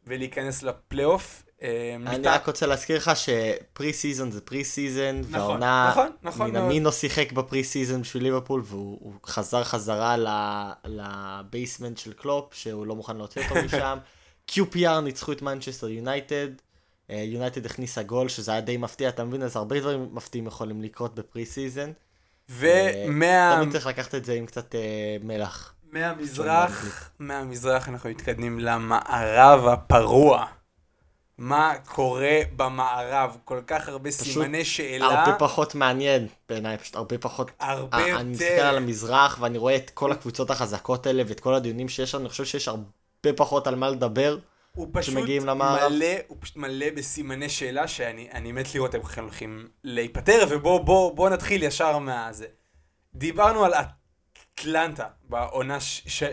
[0.06, 1.43] ולהיכנס לפלייאוף.
[1.62, 6.92] אה, אני רק רוצה להזכיר לך ש pre-season זה pre-season, נכון, והעונה, נכון, נכון מינאמינו
[6.92, 10.16] שיחק ב pre-season בשביל ליברפול, והוא חזר חזרה
[10.84, 13.98] ל basement של קלופ, שהוא לא מוכן להוציא אותו משם.
[14.50, 16.48] QPR ניצחו את מנצ'סטר יונייטד,
[17.08, 19.42] יונייטד הכניסה גול, שזה היה די מפתיע, אתה מבין?
[19.42, 21.92] אז הרבה דברים מפתיעים יכולים לקרות ב pre-season.
[22.48, 23.56] ומה...
[23.56, 25.74] תמיד צריך לקחת את זה עם קצת אה, מלח.
[25.92, 30.46] מהמזרח, מהמזרח אנחנו מתקדמים למערב הפרוע.
[31.38, 35.06] מה קורה במערב, כל כך הרבה סימני שאלה.
[35.06, 37.50] הרבה פחות מעניין בעיניי, פשוט הרבה פחות.
[37.60, 38.20] הרבה יותר.
[38.20, 42.14] אני מסתכל על המזרח ואני רואה את כל הקבוצות החזקות האלה ואת כל הדיונים שיש
[42.14, 44.38] לנו, אני חושב שיש הרבה פחות על מה לדבר.
[44.74, 50.46] הוא פשוט מלא, הוא פשוט מלא בסימני שאלה שאני מת לראות איך הם הולכים להיפטר,
[50.50, 52.46] ובואו בוא, בוא נתחיל ישר מהזה.
[53.14, 53.72] דיברנו על
[54.54, 55.78] אטלנטה בעונה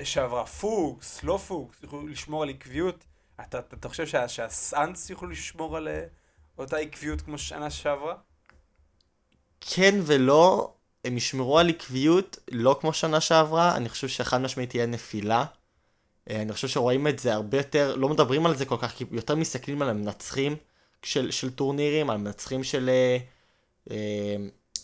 [0.04, 3.06] שעברה, פוקס, לא פוקס, יכולו לשמור על עקביות.
[3.48, 6.04] אתה, אתה, אתה חושב שה, שהסאנס יוכלו לשמור על אה,
[6.58, 8.16] אותה עקביות כמו שנה שעברה?
[9.62, 10.74] כן ולא,
[11.06, 15.46] הם ישמרו על עקביות, לא כמו שנה שעברה, אני חושב שחד משמעית תהיה נפילה.
[16.30, 19.06] אה, אני חושב שרואים את זה הרבה יותר, לא מדברים על זה כל כך, כי
[19.12, 20.56] יותר מסתכלים על המנצחים
[21.04, 22.90] של, של טורנירים, על המנצחים של,
[23.90, 23.98] אה,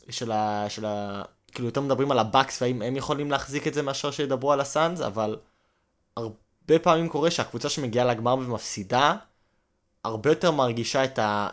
[0.09, 1.23] של, ה, של ה...
[1.51, 5.01] כאילו יותר מדברים על הבאקס והאם הם יכולים להחזיק את זה מאשר שידברו על הסאנס,
[5.01, 5.37] אבל
[6.17, 6.46] הרבה...
[6.69, 9.15] הרבה פעמים קורה שהקבוצה שמגיעה לגמר ומפסידה,
[10.03, 11.49] הרבה יותר מרגישה את, ה,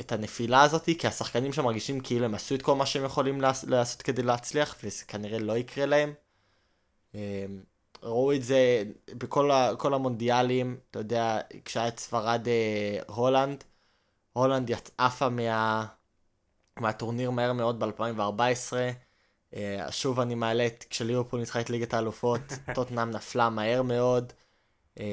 [0.00, 3.40] את הנפילה הזאת, כי השחקנים שם מרגישים כאילו הם עשו את כל מה שהם יכולים
[3.66, 6.12] לעשות כדי להצליח, וזה כנראה לא יקרה להם.
[7.14, 7.20] אמ,
[8.02, 13.64] ראו את זה בכל ה, המונדיאלים, אתה יודע, כשהיה את ספרד אה, הולנד,
[14.32, 15.86] הולנד עפה מה,
[16.80, 18.72] מהטורניר מהר מאוד ב-2014.
[19.54, 22.40] אה, שוב אני מעלה את כשליברפול ניצחה את ליגת האלופות,
[22.74, 24.32] טוטנאם נפלה מהר מאוד.
[25.00, 25.04] אמ,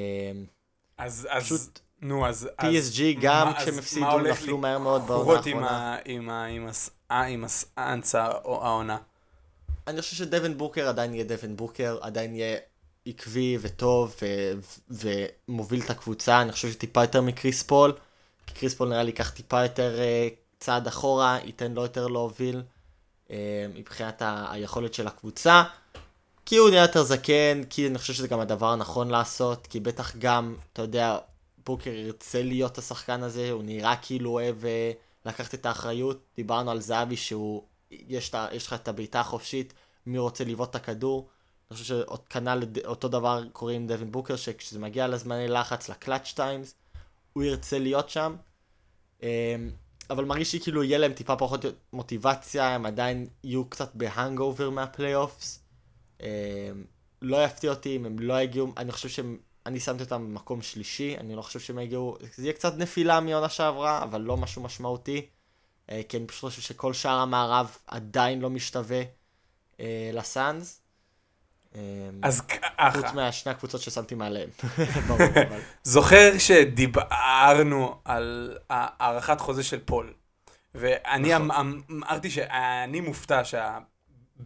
[0.97, 2.49] אז, אז, פשוט, נו, אז...
[2.61, 5.97] PSG גם כשהם הפסידו נפלו מהר מאוד בעונה האחרונה.
[6.05, 7.45] עם, עם
[7.77, 8.97] האנסה העונה.
[9.87, 12.57] אני חושב שדבן בוקר עדיין יהיה דבן בוקר, עדיין יהיה
[13.05, 14.53] עקבי וטוב ו-
[14.89, 17.93] ומוביל את הקבוצה, אני חושב שטיפה יותר מקריס פול,
[18.47, 22.61] כי קריס פול נראה לי ייקח טיפה יותר אה, צעד אחורה, ייתן לו יותר להוביל
[23.27, 23.31] אה,
[23.75, 25.63] מבחינת ה- היכולת של הקבוצה.
[26.51, 30.15] כי הוא נהיה יותר זקן, כי אני חושב שזה גם הדבר הנכון לעשות, כי בטח
[30.15, 31.17] גם, אתה יודע,
[31.65, 34.91] בוקר ירצה להיות השחקן הזה, הוא נראה כאילו אוהב אה,
[35.25, 36.21] לקחת את האחריות.
[36.35, 39.73] דיברנו על זהבי שהוא, יש, יש לך את הבעיטה החופשית,
[40.05, 41.29] מי רוצה לבעוט את הכדור.
[41.71, 45.95] אני חושב שעוד כנ"ל, אותו דבר קורה עם דווין בוקר, שכשזה מגיע לזמני לחץ, ל
[45.95, 46.75] clutch times,
[47.33, 48.35] הוא ירצה להיות שם.
[49.23, 49.27] אמ,
[50.09, 54.28] אבל מרגיש לי כאילו יהיה להם טיפה פחות מוטיבציה, הם עדיין יהיו קצת ב hang
[54.28, 55.57] מה playoffs.
[55.57, 55.60] אמ,
[57.21, 61.17] לא יפתיע אותי אם הם לא יגיעו, אני חושב שהם, אני שמתי אותם במקום שלישי,
[61.17, 65.25] אני לא חושב שהם יגיעו, זה יהיה קצת נפילה מעונה שעברה, אבל לא משהו משמעותי,
[65.89, 69.01] אה, כי אני פשוט חושב שכל שאר המערב עדיין לא משתווה
[69.79, 70.81] אה, לסאנס.
[71.75, 71.79] אמ,
[72.23, 72.91] אז ככה.
[72.91, 74.49] חוץ מהשני הקבוצות ששמתי מעליהם.
[75.83, 80.13] זוכר שדיברנו על הארכת חוזה של פול.
[80.75, 81.51] ואני נכון.
[81.51, 83.77] אמ- אמרתי שאני מופתע שה...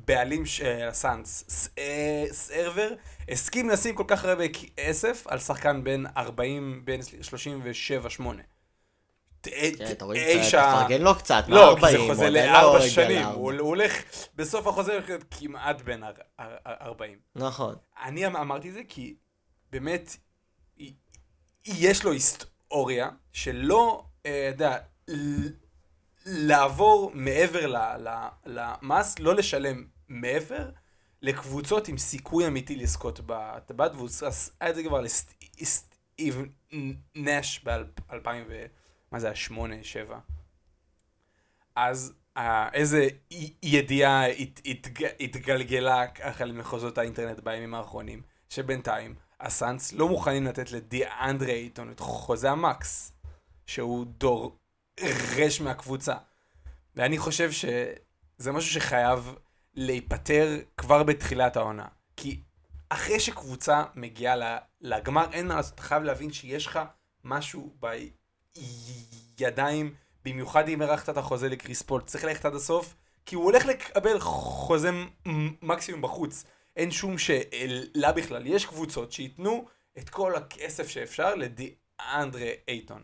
[0.06, 2.90] בעלים של הסאנס, אה, סרבר,
[3.30, 8.24] הסכים לשים כל כך הרבה כסף על שחקן בין 40, בין 37-8.
[9.44, 10.06] כן, אתה
[10.82, 13.94] תפרגן לו קצת, לא, כי זה חוזה לארבע שנים, הוא הולך,
[14.36, 16.04] בסוף החוזה הולך להיות כמעט בין
[16.66, 17.18] 40.
[17.36, 17.76] נכון.
[18.04, 19.16] אני אמ-, אמרתי זה כי
[19.72, 20.16] באמת,
[21.66, 24.78] יש לו היסטוריה שלא, אה, אתה יודע,
[26.26, 27.74] לעבור מעבר
[28.46, 30.70] למס, לא לשלם מעבר,
[31.22, 36.46] לקבוצות עם סיכוי אמיתי לזכות בטבעת, והוא עשה את זה כבר לסטיב
[37.16, 38.66] נש ב-2000 ו...
[39.12, 39.36] מה זה היה?
[39.36, 40.20] 8, 7.
[41.76, 43.08] אז אה, איזה
[43.64, 44.88] ידיעה הת, הת,
[45.20, 52.52] התגלגלה ככה למחוזות האינטרנט בימים האחרונים, שבינתיים הסאנס לא מוכנים לתת לדיאנדרי אייטון את חוזה
[52.52, 53.12] המקס,
[53.66, 54.58] שהוא דור
[55.38, 56.16] רש מהקבוצה.
[56.96, 59.36] ואני חושב שזה משהו שחייב
[59.74, 61.86] להיפטר כבר בתחילת העונה.
[62.18, 62.40] כי
[62.90, 66.80] אחרי שקבוצה מגיעה לגמר, אין מה לעשות, אתה חייב להבין שיש לך
[67.24, 67.76] משהו
[69.38, 73.66] בידיים, במיוחד אם ארחת את החוזה לקריס פול, צריך ללכת עד הסוף, כי הוא הולך
[73.66, 74.90] לקבל חוזה
[75.62, 76.44] מקסימום בחוץ.
[76.76, 78.48] אין שום שאלה בכלל.
[78.48, 79.66] יש קבוצות שייתנו
[79.98, 83.04] את כל הכסף שאפשר לדיאנדרה אייטון.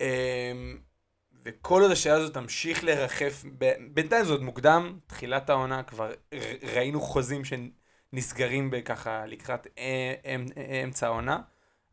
[0.00, 0.78] אמ,
[1.44, 3.44] וכל עוד השאלה הזאת תמשיך לרחף,
[3.94, 6.12] בינתיים זה עוד מוקדם, תחילת העונה, כבר
[6.74, 9.66] ראינו חוזים שנסגרים בככה לקראת
[10.84, 11.40] אמצע העונה,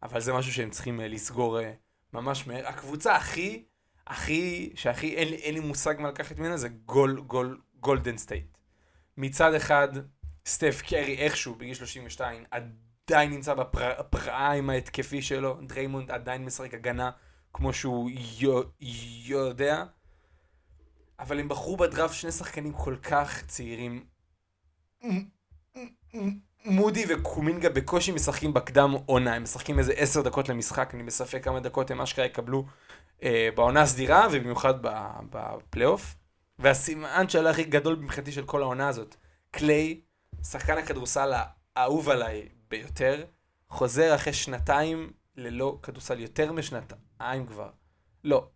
[0.03, 1.71] אבל זה משהו שהם צריכים אה, לסגור אה,
[2.13, 2.67] ממש מהר.
[2.67, 3.63] הקבוצה הכי,
[4.07, 8.57] הכי, שהכי, אין, אין לי מושג מה לקחת ממנה, זה גול, גול, גולדן סטייט.
[9.17, 9.89] מצד אחד,
[10.45, 17.11] סטף קרי איכשהו, בגיל 32, עדיין נמצא ב prime ההתקפי שלו, דריימונד עדיין משחק הגנה.
[17.53, 18.09] כמו שהוא
[19.25, 19.83] יודע,
[21.19, 24.05] אבל הם בחרו בדראפט שני שחקנים כל כך צעירים.
[26.65, 31.59] מודי וקומינגה בקושי משחקים בקדם עונה, הם משחקים איזה עשר דקות למשחק, אני בספק כמה
[31.59, 32.65] דקות הם אשכרה יקבלו
[33.23, 34.73] אה, בעונה הסדירה ובמיוחד
[35.29, 36.15] בפלייאוף.
[36.59, 39.15] והסימן של הכי גדול מבחינתי של כל העונה הזאת,
[39.51, 40.01] קליי,
[40.43, 41.33] שחקן הכדורסל
[41.75, 43.25] האהוב עליי ביותר,
[43.69, 47.69] חוזר אחרי שנתיים ללא כדורסל, יותר משנתיים כבר.
[48.23, 48.47] לא,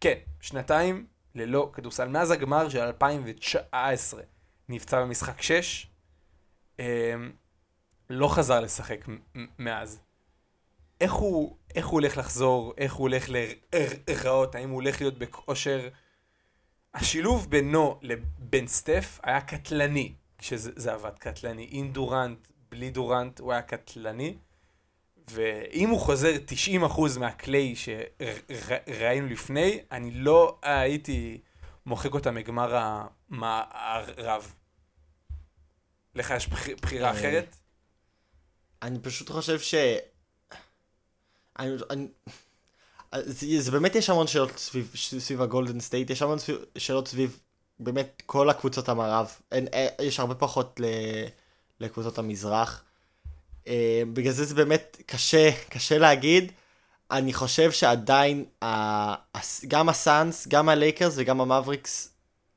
[0.00, 2.08] כן, שנתיים ללא כדורסל.
[2.08, 4.22] מאז הגמר של 2019
[4.68, 5.86] נפצע במשחק 6,
[6.80, 7.14] אה,
[8.10, 9.04] לא חזר לשחק
[9.58, 10.00] מאז.
[11.00, 15.88] איך הוא, איך הוא הולך לחזור, איך הוא הולך להיראות, האם הוא הולך להיות בכושר...
[16.94, 21.68] השילוב בינו לבין סטף היה קטלני, כשזה עבד קטלני.
[21.70, 24.36] עם דורנט, בלי דורנט, הוא היה קטלני.
[25.28, 26.32] ואם הוא חוזר
[26.80, 31.40] 90% מהקליי שראינו לפני, אני לא הייתי
[31.86, 32.76] מוחק אותה מגמר
[33.30, 34.54] המערב.
[36.14, 36.48] לך יש
[36.82, 37.56] בחירה אה, אחרת?
[38.82, 39.74] אני פשוט חושב ש...
[41.58, 42.08] אני, אני...
[43.14, 47.40] זה, זה באמת יש המון שאלות סביב, סביב הגולדן סטייט, יש המון סביב, שאלות סביב
[47.78, 50.84] באמת כל הקבוצות המערב, אין, אין, יש הרבה פחות ל,
[51.80, 52.84] לקבוצות המזרח.
[53.68, 56.52] אה, בגלל זה זה באמת קשה, קשה להגיד.
[57.10, 58.44] אני חושב שעדיין
[59.68, 62.14] גם הסאנס, גם הלייקרס וגם המאבריקס,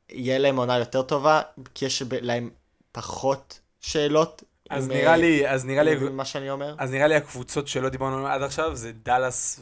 [0.10, 1.42] יהיה להם עונה יותר טובה,
[1.74, 2.50] כי יש להם
[2.92, 4.44] פחות שאלות.
[4.70, 6.76] אז עם, נראה לי, אז נראה לי, מה שאני אומר.
[6.78, 9.60] אז נראה לי הקבוצות שלא דיברנו עד עכשיו זה דאלאס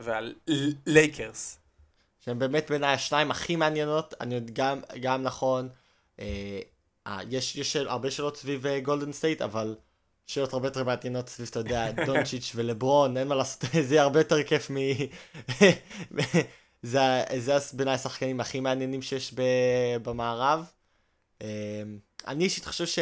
[0.00, 1.58] והלייקרס.
[2.20, 5.68] שהם באמת בעיניי השניים הכי מעניינות, אני גם, גם נכון,
[6.20, 6.60] אה,
[7.06, 9.74] אה יש, יש הרבה שאלות סביב גולדן סטייט, אבל
[10.28, 14.20] שאלות הרבה יותר מעניינות סביב, אתה יודע, דונצ'יץ' ולברון, אין מה לעשות, זה יהיה הרבה
[14.20, 14.76] יותר כיף מ...
[16.82, 17.00] זה,
[17.38, 19.42] זה בעיניי השחקנים הכי מעניינים שיש ב,
[20.02, 20.70] במערב.
[21.40, 21.46] אמ,
[22.26, 22.98] אני אישית חושב ש...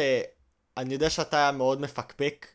[0.77, 2.47] אני יודע שאתה מאוד מפקפק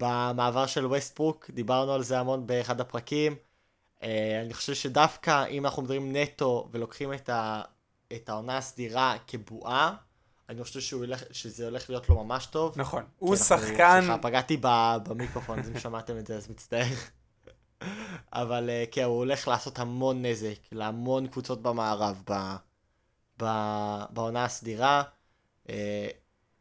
[0.00, 3.36] במעבר של ווסטברוק, דיברנו על זה המון באחד הפרקים.
[4.02, 7.62] אה, אני חושב שדווקא אם אנחנו מדברים נטו ולוקחים את, ה...
[8.12, 9.94] את העונה הסדירה כבועה,
[10.48, 12.74] אני חושב שהוא ילך, שזה הולך להיות לו ממש טוב.
[12.76, 14.00] נכון, הוא שחקן...
[14.00, 14.56] סליחה, פגעתי
[15.06, 16.94] במיקרופון, אם שמעתם את זה אז מצטער.
[18.32, 22.34] אבל אה, כן, הוא הולך לעשות המון נזק להמון קבוצות במערב ב,
[23.42, 23.46] ב,
[24.10, 25.02] בעונה הסדירה.
[25.68, 26.08] אה,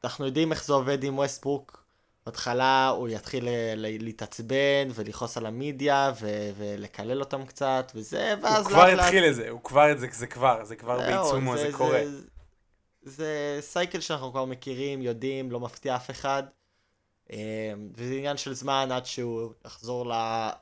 [0.04, 1.82] אנחנו יודעים איך זה עובד עם ווסטברוק.
[2.26, 8.66] בהתחלה הוא יתחיל להתעצבן ולכעוס על המידיה ו- ולקלל אותם קצת וזה, ואז...
[8.66, 11.72] הוא כבר התחיל את זה, הוא כבר את זה, זה כבר, זה כבר בעיצומו, זה,
[11.72, 12.02] זה קורה.
[12.06, 12.22] זה,
[13.02, 16.44] זה cycle שאנחנו כבר מכירים, יודעים, לא מפתיע אף אחד.
[17.32, 17.38] אמ,
[17.94, 20.14] וזה עניין של זמן עד שהוא יחזור ל...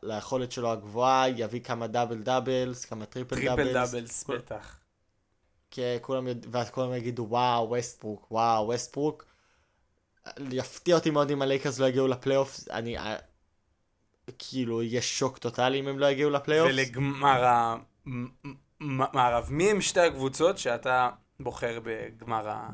[0.04, 3.55] ליכולת שלו הגבוהה, יביא כמה double doubles, כמה triple doubles.
[3.55, 4.80] triple doubles, בטח.
[5.72, 6.48] כי כולם, יודע...
[6.52, 9.26] ואז כולם יגידו וואו, ווסטברוק, וואו, ווסטברוק.
[10.52, 12.98] יפתיע אותי מאוד אם הלייקרס לא יגיעו לפלייאוף, אני...
[12.98, 13.16] אה,
[14.38, 16.70] כאילו, יש שוק טוטאלי אם הם לא יגיעו לפלייאוף.
[16.72, 17.68] ולגמר
[18.82, 21.10] המערב, מי הם שתי הקבוצות שאתה
[21.40, 22.70] בוחר בגמר ה...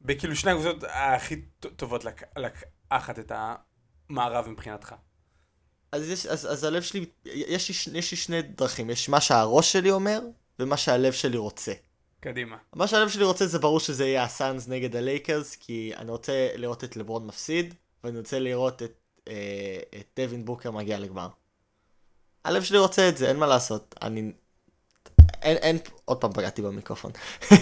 [0.00, 1.42] בכאילו שני הקבוצות הכי
[1.76, 2.22] טובות לק...
[2.36, 4.94] לקחת את המערב מבחינתך.
[5.92, 9.72] אז, יש, אז, אז הלב שלי, יש לי, יש לי שני דרכים, יש מה שהראש
[9.72, 10.20] שלי אומר
[10.58, 11.72] ומה שהלב שלי רוצה.
[12.20, 12.56] קדימה.
[12.72, 16.84] מה שהלב שלי רוצה זה ברור שזה יהיה הסאנס נגד הלייקרס, כי אני רוצה לראות
[16.84, 18.92] את לברון מפסיד, ואני רוצה לראות את,
[19.28, 21.28] אה, את דווין בוקר מגיע לגמר.
[22.44, 23.94] הלב שלי רוצה את זה, אין מה לעשות.
[24.02, 24.32] אני...
[25.42, 27.12] אין, אין, עוד פעם פגעתי במיקרופון.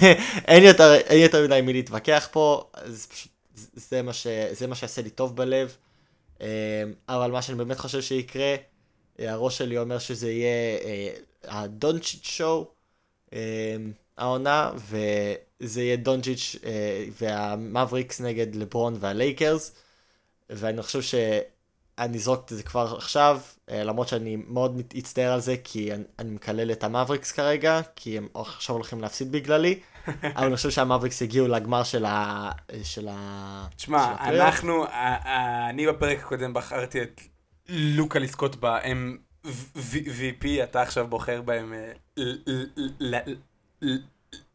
[0.49, 4.75] אין, יותר, אין יותר מדי מי להתווכח פה, זה פשוט, זה מה, ש, זה מה
[4.75, 5.77] שיעשה לי טוב בלב.
[6.41, 8.55] אה, אבל מה שאני באמת חושב שיקרה,
[9.21, 12.75] אה, הראש שלי אומר שזה יהיה אה, הדונצ'יץ' שואו.
[14.17, 19.73] העונה, וזה יהיה דונג'יץ' אה, והמבריקס נגד לברון והלייקרס,
[20.51, 21.03] ואני חושב
[22.01, 23.41] שאני אזרוק את זה כבר עכשיו,
[23.71, 28.19] אה, למרות שאני מאוד אצטער על זה, כי אני, אני מקלל את המבריקס כרגע, כי
[28.19, 29.81] הם עכשיו הולכים להפסיד בגללי,
[30.37, 32.51] אבל אני חושב שהמבריקס הגיעו לגמר של ה...
[32.83, 33.67] של ה...
[33.77, 34.85] תשמע, אנחנו,
[35.71, 37.21] אני בפרק הקודם בחרתי את
[37.69, 41.93] לוקה לזכות ב-MVP, אתה עכשיו בוחר בהם אה,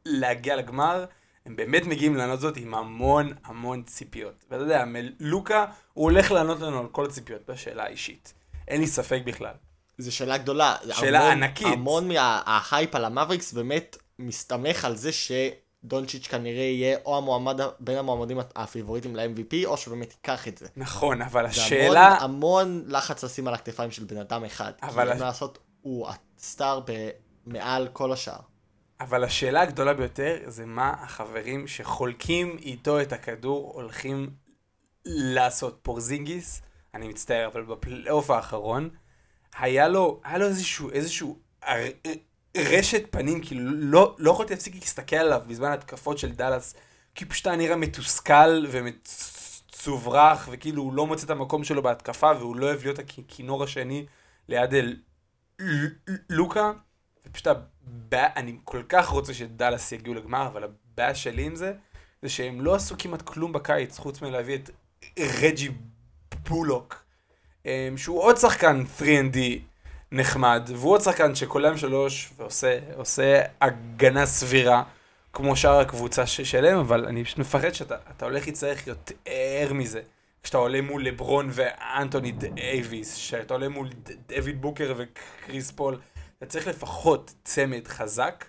[0.06, 1.06] להגיע לגמר,
[1.46, 4.46] הם באמת מגיעים לענות זאת עם המון המון ציפיות.
[4.50, 4.86] ואתה יודע,
[5.20, 8.34] לוקה, הוא הולך לענות לנו על כל הציפיות בשאלה האישית.
[8.68, 9.54] אין לי ספק בכלל.
[9.98, 10.76] זו שאלה גדולה.
[10.92, 11.68] שאלה המון, ענקית.
[11.68, 18.40] המון מההייפ על המבריקס באמת מסתמך על זה שדונצ'יץ' כנראה יהיה או המועמד, בין המועמדים
[18.56, 20.68] הפיבוריטים ל-MVP, או שבאמת ייקח את זה.
[20.78, 22.08] נכון, אבל זה השאלה...
[22.08, 24.72] המון, המון לחץ לשים על הכתפיים של בן אדם אחד.
[24.82, 26.80] אבל כי מה לעשות, הוא הסטאר
[27.46, 28.49] מעל כל השאר.
[29.00, 34.30] אבל השאלה הגדולה ביותר זה מה החברים שחולקים איתו את הכדור הולכים
[35.06, 35.80] לעשות.
[35.82, 36.62] פורזינגיס,
[36.94, 38.90] אני מצטער, אבל בפלייאוף האחרון,
[39.58, 41.40] היה לו, היה לו איזשהו, איזשהו
[42.58, 46.76] רשת פנים, כאילו לא, לא יכולתי להפסיק להסתכל עליו בזמן התקפות של דאלאס,
[47.16, 52.56] כי פשוט היה נראה מתוסכל ומצוברח, וכאילו הוא לא מוצא את המקום שלו בהתקפה, והוא
[52.56, 54.06] לא אוהב להיות הכינור השני
[54.48, 54.96] ליד אל
[56.30, 56.72] לוקה.
[57.26, 57.48] ופשוט
[57.90, 61.74] הבעיה, אני כל כך רוצה שדאלאס יגיעו לגמר, אבל הבעיה שלי עם זה,
[62.22, 64.70] זה שהם לא עשו כמעט כלום בקיץ, חוץ מלהביא את
[65.20, 65.70] רג'י
[66.50, 67.04] בולוק,
[67.66, 69.38] אמ, שהוא עוד שחקן 3&D
[70.12, 74.84] נחמד, והוא עוד שחקן שקולם שלוש ועושה עושה הגנה סבירה,
[75.34, 80.02] כמו שאר הקבוצה שלהם, אבל אני פשוט מפחד שאתה אתה הולך להצטרך יותר מזה.
[80.44, 83.90] כשאתה עולה מול לברון ואנטוני דייוויס, שאתה עולה מול
[84.28, 86.00] דווין בוקר וקריס פול,
[86.40, 88.46] אתה צריך לפחות צמד חזק,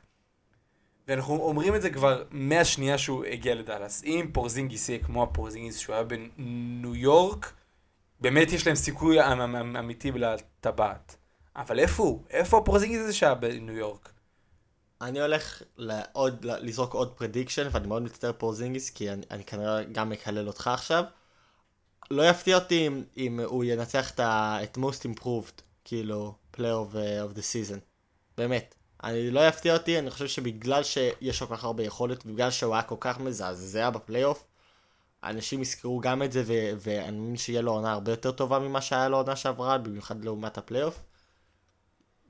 [1.09, 4.05] ואנחנו אומרים את זה כבר מהשנייה שהוא הגיע לדאלאס.
[4.05, 7.53] אם פורזינגיס יהיה כמו הפורזינגיס שהוא היה בניו יורק,
[8.21, 11.17] באמת יש להם סיכוי אמ- אמ- אמ- אמיתי לטבעת.
[11.57, 12.25] אבל איפה הוא?
[12.31, 14.13] איפה הפורזינגיס הזה שהיה בניו יורק?
[15.01, 20.11] אני הולך לעוד, לזרוק עוד prediction, ואני מאוד מצטער פורזינגיס, כי אני, אני כנראה גם
[20.11, 21.05] מקלל אותך עכשיו.
[22.11, 27.37] לא יפתיע אותי אם, אם הוא ינצח את, ה, את most improved, כאילו, uh, of
[27.37, 27.79] the season.
[28.39, 28.75] באמת.
[29.05, 32.75] אני לא יפתיע אותי, אני חושב שבגלל שיש לו כל כך הרבה יכולת, ובגלל שהוא
[32.75, 34.47] היה כל כך מזעזע בפלייאוף,
[35.25, 36.43] אנשים יזכרו גם את זה,
[36.81, 40.59] ואני מאמין שיהיה לו עונה הרבה יותר טובה ממה שהיה לו עונה שעברה, במיוחד לעומת
[40.59, 41.03] הפלייאוף.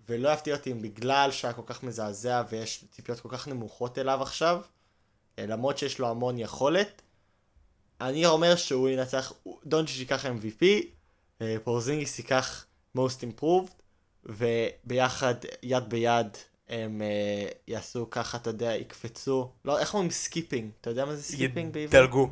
[0.07, 4.23] ולא יפתיע אותי אם בגלל שהיה כל כך מזעזע ויש ציפיות כל כך נמוכות אליו
[4.23, 4.63] עכשיו,
[5.39, 7.03] אה, למרות שיש לו המון יכולת,
[8.01, 9.33] אני אומר שהוא ינצח,
[9.67, 10.65] דונצ'יץ' ייקח MVP,
[11.43, 12.67] אה, פורזינגיס ייקח
[12.97, 13.73] most improved,
[14.25, 16.37] וביחד, יד ביד,
[16.69, 20.71] הם אה, יעשו ככה, אתה יודע, יקפצו, לא, איך אומרים skipping?
[20.81, 21.95] אתה יודע מה זה skipping בעברית?
[21.95, 22.31] ידלגו.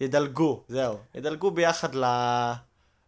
[0.00, 0.98] ידלגו, זהו.
[1.14, 2.04] ידלגו ביחד ל...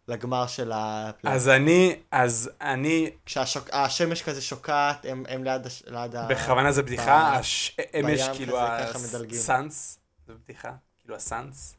[0.07, 1.41] לגמר של הפלייאוף.
[1.41, 5.83] אז אני, אז אני, כשהשמש כזה שוקעת, הם, הם ליד, הש...
[5.87, 6.27] ליד ה...
[6.27, 8.59] בכוונה זה בדיחה, השמש בים כאילו.
[8.59, 11.75] הסאנס, זה בדיחה, כאילו הסאנס.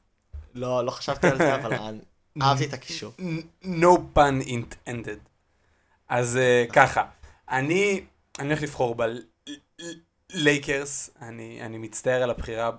[0.55, 1.99] לא, לא חשבתי על זה, אבל
[2.43, 3.13] אהבתי את הקישור.
[3.63, 5.29] no pun intended.
[6.09, 7.05] אז אה, ככה,
[7.51, 8.05] אני,
[8.41, 8.97] הולך לבחור
[10.33, 12.71] בלייקרס, אני, מצטער על הבחירה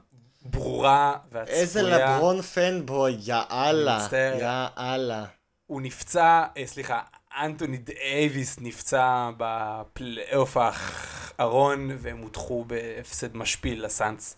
[0.42, 1.60] ברורה והצפויה.
[1.60, 4.08] איזה לברון פנבוי, יאללה.
[4.42, 5.26] יאללה.
[5.68, 7.02] הוא נפצע, אה, סליחה,
[7.42, 14.38] אנטוני דייוויס נפצע בפלייאוף האחרון, והם הודחו בהפסד משפיל לסאנס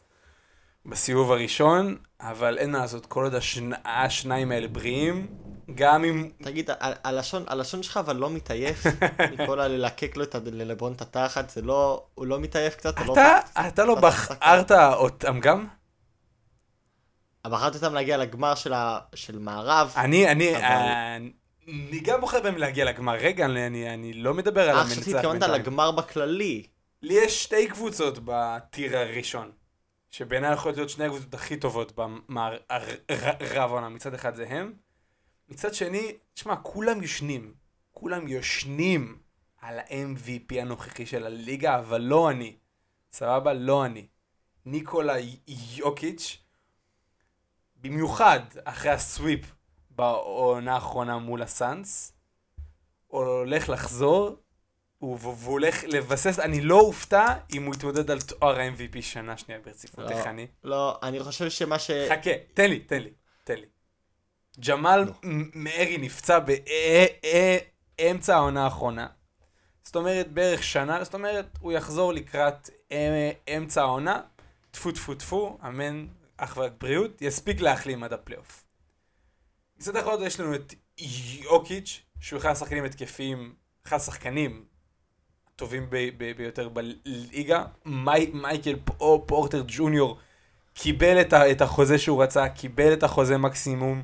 [0.86, 3.70] בסיבוב הראשון, אבל אין מה לעשות, כל עוד השנ...
[3.86, 5.28] השניים האלה בריאים,
[5.76, 6.30] גם אם...
[6.44, 8.84] תגיד, הלשון, הלשון שלך אבל לא מתעייף
[9.34, 13.00] מכל הללקק לו את ללברון את התחת, זה לא, הוא לא מתעייף קצת?
[13.00, 13.68] הוא אתה, לא...
[13.68, 15.68] אתה לא בחרת אותם גם?
[17.48, 19.00] בחרתי אותם להגיע לגמר של, ה...
[19.16, 19.94] של מערב.
[19.98, 21.16] אני, אני, אבל- אה,
[21.68, 23.14] אני גם בוחר בהם להגיע לגמר.
[23.14, 25.44] רגע, אני, אני, אני לא מדבר על אה, המנצח חשבתי התכוונת.
[25.44, 26.64] לגמר בכללי.
[27.02, 29.52] לי יש שתי קבוצות בטיר הראשון,
[30.16, 32.62] שבעיניי יכולות להיות שני הקבוצות הכי טובות במערב
[33.50, 33.90] העונה.
[33.90, 34.74] מצד אחד זה הם,
[35.50, 37.54] מצד שני, תשמע, כולם ישנים.
[37.92, 39.20] כולם יושנים
[39.62, 42.56] על ה-MVP הנוכחי של הליגה, אבל לא אני.
[43.12, 43.54] סבבה?
[43.54, 44.08] לא אני.
[44.66, 45.14] ניקולה
[45.76, 46.38] יוקיץ',
[47.76, 49.46] במיוחד אחרי הסוויפ
[49.90, 52.14] בעונה האחרונה מול הסאנס,
[53.08, 54.36] הולך לחזור,
[55.02, 60.06] והוא הולך לבסס, אני לא אופתע אם הוא יתמודד על תואר ה-MVP שנה שנייה ברציפות,
[60.06, 60.48] לא, איך אני?
[60.64, 61.92] לא, אני חושב שמה ש...
[62.10, 63.10] חכה, תן לי, תן לי,
[63.44, 63.66] תן לי.
[64.60, 65.12] ג'מאל נו.
[65.54, 66.40] מארי נפצע
[68.00, 69.08] באמצע העונה האחרונה.
[69.84, 74.22] זאת אומרת, בערך שנה, זאת אומרת, הוא יחזור לקראת אה, אמצע העונה,
[74.72, 78.66] טפו טפו טפו, אמן, אך ורק בריאות, יספיק להחלים עד הפלייאוף.
[79.78, 80.74] מצד אחד יש לנו את
[81.42, 83.56] יוקיץ', שהוא אחד השחקנים התקפיים,
[83.88, 84.66] אחד השחקנים
[85.56, 85.90] הטובים
[86.38, 87.64] ביותר בליגה.
[87.86, 90.18] מי, מייקל פו- פורטר ג'וניור
[90.74, 94.04] קיבל את, את החוזה שהוא רצה, קיבל את החוזה מקסימום.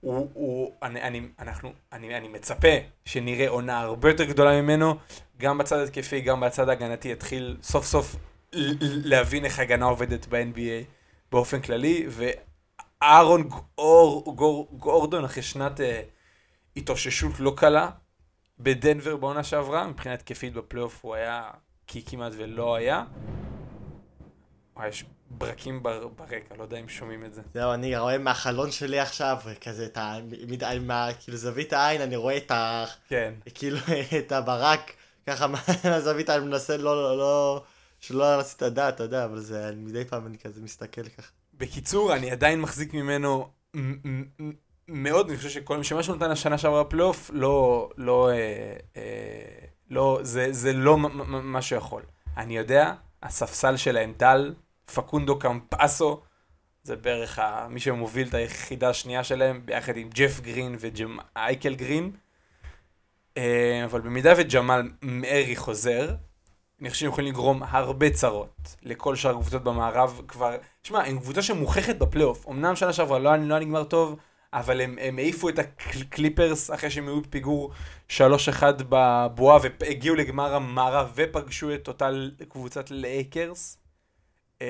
[0.00, 2.68] הוא, הוא, אני, אני, אנחנו, אני, אני מצפה
[3.04, 4.94] שנראה עונה הרבה יותר גדולה ממנו,
[5.38, 8.16] גם בצד התקפי, גם בצד ההגנתי, יתחיל סוף סוף
[8.82, 10.84] להבין איך הגנה עובדת ב-NBA
[11.32, 16.02] באופן כללי, ואהרון גור, גור, גורדון, אחרי שנת אה,
[16.76, 17.90] התאוששות לא קלה,
[18.60, 21.50] בדנבר בעונה שעברה, מבחינה התקפית בפלייאוף הוא היה,
[21.86, 23.04] כי כמעט ולא היה.
[24.76, 27.42] וואי, יש ברקים בר, ברקע, לא יודע אם שומעים את זה.
[27.54, 30.16] זהו, אני רואה מהחלון שלי עכשיו, כזה את ה...
[30.48, 31.08] מד- מה...
[31.20, 32.84] כאילו זווית העין, אני רואה את ה...
[33.08, 33.34] כן.
[33.54, 33.78] כאילו
[34.18, 34.92] את הברק,
[35.26, 35.46] ככה
[35.84, 37.64] מהזווית העין, מנסה לא, לא, לא...
[38.00, 41.32] שלא את הדעת, אתה יודע, אבל זה, מדי פעם אני כזה מסתכל ככה.
[41.54, 43.48] בקיצור, אני עדיין מחזיק ממנו
[44.88, 50.18] מאוד, אני חושב שכל שמה שהוא נתן השנה שעברה בפלייאוף, לא, לא, אה, אה, לא,
[50.22, 52.02] זה, זה לא מה שיכול.
[52.36, 54.54] אני יודע, הספסל שלהם דל,
[54.94, 56.20] פקונדו קמפסו,
[56.82, 62.10] זה בערך ה, מי שמוביל את היחידה השנייה שלהם, ביחד עם ג'ף גרין וג'מייקל גרין.
[63.36, 66.14] אה, אבל במידה וג'מאל מארי חוזר,
[66.80, 70.56] אני חושב שהם יכולים לגרום הרבה צרות לכל שאר הקבוצות במערב כבר.
[70.82, 72.48] שמע, הם קבוצה שמוכחת בפלייאוף.
[72.48, 74.16] אמנם שנה שעברה לא, לא נגמר טוב,
[74.52, 77.72] אבל הם, הם העיפו את הקליפרס אחרי שהם היו בפיגור
[78.10, 78.12] 3-1
[78.88, 82.10] בבועה והגיעו לגמר המערב ופגשו את אותה
[82.48, 83.78] קבוצת לייקרס.
[84.60, 84.66] אמ,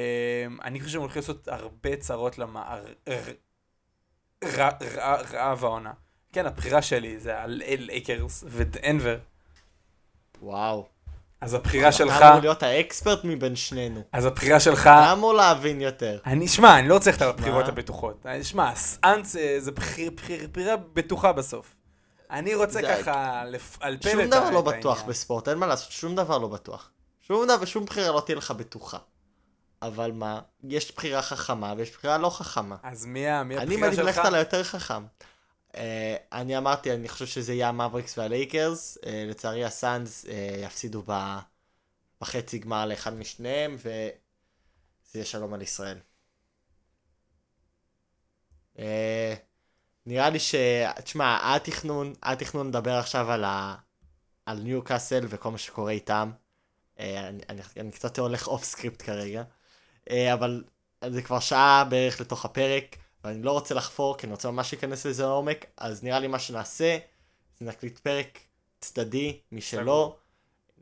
[0.64, 2.84] אני חושב שהם הולכים לעשות הרבה צרות למערב
[5.64, 5.92] העונה.
[6.32, 9.18] כן, הבחירה שלי זה על לייקרס ודנבר.
[10.42, 10.97] וואו.
[11.40, 14.00] אז הבחירה שלך, אתה אמור להיות ה expert מבין שנינו.
[14.12, 16.18] אז הבחירה שלך, אתה אמור להבין יותר.
[16.26, 17.68] אני, שמע, אני לא צריך את הבחירות?
[17.68, 18.26] הבטוחות.
[18.26, 21.74] אני- שמע, סאנס אה, זה בחיר- בחיר- בחירה בטוחה בסוף.
[22.30, 25.10] אני רוצה ככה לפלפל שום את דבר ה- לא את בטוח העניין.
[25.10, 26.90] בספורט, אין מה לעשות, שום דבר לא בטוח.
[27.20, 28.98] שום דבר, שום בחירה לא תהיה לך בטוחה.
[29.82, 32.76] אבל מה, יש בחירה חכמה ויש בחירה לא חכמה.
[32.82, 34.06] אז מי ה- מי אני הבחירה מעדיף שלך?
[34.06, 35.02] ללכת על היותר חכם.
[35.72, 35.78] אה,
[36.32, 38.98] אני אמרתי, אני חושב שזה יהיה המאבריקס והלייקרס.
[38.98, 40.28] אה, לצערי הסאנס אה,
[40.64, 41.38] יפסידו ב...
[42.20, 44.10] בחצי גמר לאחד משניהם, וזה
[45.14, 45.98] יהיה שלום על ישראל.
[48.76, 48.80] אה,
[50.06, 50.54] נראה לי ש...
[51.04, 53.76] תשמע, התכנון, התכנון לדבר עכשיו על, ה...
[54.46, 56.30] על ניו קאסל וכל מה שקורה איתם.
[56.96, 59.42] אה, אני, אני, אני קצת הולך off script כרגע.
[60.08, 60.64] אה, אבל
[61.08, 62.96] זה כבר שעה בערך לתוך הפרק.
[63.24, 66.38] ואני לא רוצה לחפור, כי אני רוצה ממש להיכנס לזה לעומק, אז נראה לי מה
[66.38, 66.98] שנעשה,
[67.60, 68.38] זה נקליט פרק
[68.80, 70.16] צדדי משלו.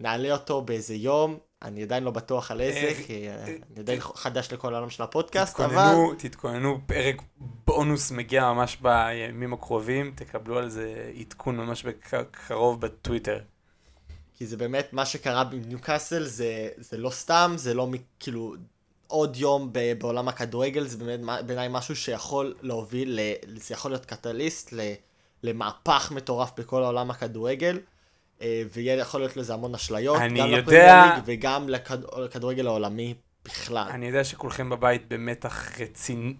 [0.01, 3.81] נעלה אותו באיזה יום, אני עדיין לא בטוח על איזה, אה, כי אה, אה, אני
[3.81, 10.13] עדיין חדש לכל העולם של הפודקאסט, אבל תתכוננו, תתכוננו, פרק בונוס מגיע ממש בימים הקרובים,
[10.17, 13.39] תקבלו על זה עדכון ממש בקרוב בטוויטר.
[14.35, 18.55] כי זה באמת, מה שקרה בניוקאסל זה, זה לא סתם, זה לא מ- כאילו
[19.07, 24.07] עוד יום ב- בעולם הכדורגל, זה באמת בעיניי משהו שיכול להוביל, ל- זה יכול להיות
[24.07, 24.93] קטליסט ל-
[25.43, 27.79] למהפך מטורף בכל העולם הכדורגל,
[28.43, 33.89] אה, ויכול להיות לזה המון אשליות, גם יודע- לפרמייר ליג וגם לכד- לכדורגל העולמי בכלל.
[33.91, 36.35] אני יודע שכולכם בבית במתח רציני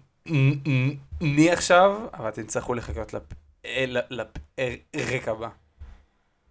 [1.51, 3.21] עכשיו, אבל אתם תצטרכו לחכות לפ-
[3.65, 5.49] אה, לפרק הבא.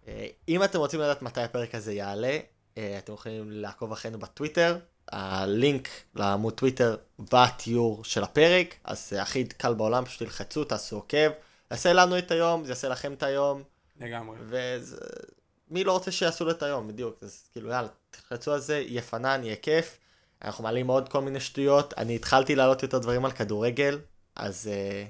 [0.09, 2.39] אה, אם אתם רוצים לדעת מתי הפרק הזה יעלה,
[2.79, 4.79] אה, אתם יכולים לעקוב אחרינו בטוויטר,
[5.13, 11.31] הלינק לעמוד טוויטר בתיאור של הפרק, אז זה הכי קל בעולם, פשוט תלחצו, תעשו עוקב,
[11.71, 13.63] יעשה לנו את היום, זה יעשה לכם את היום,
[14.01, 14.37] לגמרי.
[15.71, 19.03] ומי לא רוצה שיעשו לו את היום, בדיוק, אז כאילו יאללה, תלחצו על זה, יהיה
[19.03, 19.99] פנן, יהיה כיף,
[20.43, 23.99] אנחנו מעלים עוד כל מיני שטויות, אני התחלתי להעלות יותר דברים על כדורגל,
[24.37, 25.09] אז uh,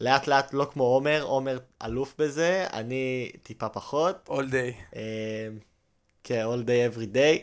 [0.00, 4.28] לאט לאט לא כמו עומר, עומר אלוף בזה, אני טיפה פחות.
[4.28, 4.96] all day.
[4.96, 5.58] אמ,
[6.24, 7.38] כן, all day every day.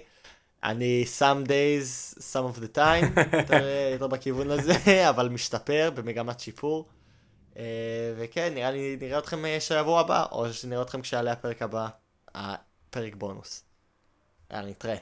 [0.68, 6.89] אני some days, some of the time, יותר, יותר בכיוון הזה, אבל משתפר במגמת שיפור.
[7.57, 11.88] אה, וכן, נראה לי, נראה אתכם אה, שבוע הבא, או שנראה אתכם כשיעלה הפרק הבא,
[12.36, 13.63] הפרק בונוס.
[14.51, 14.95] יאללה, נתראה.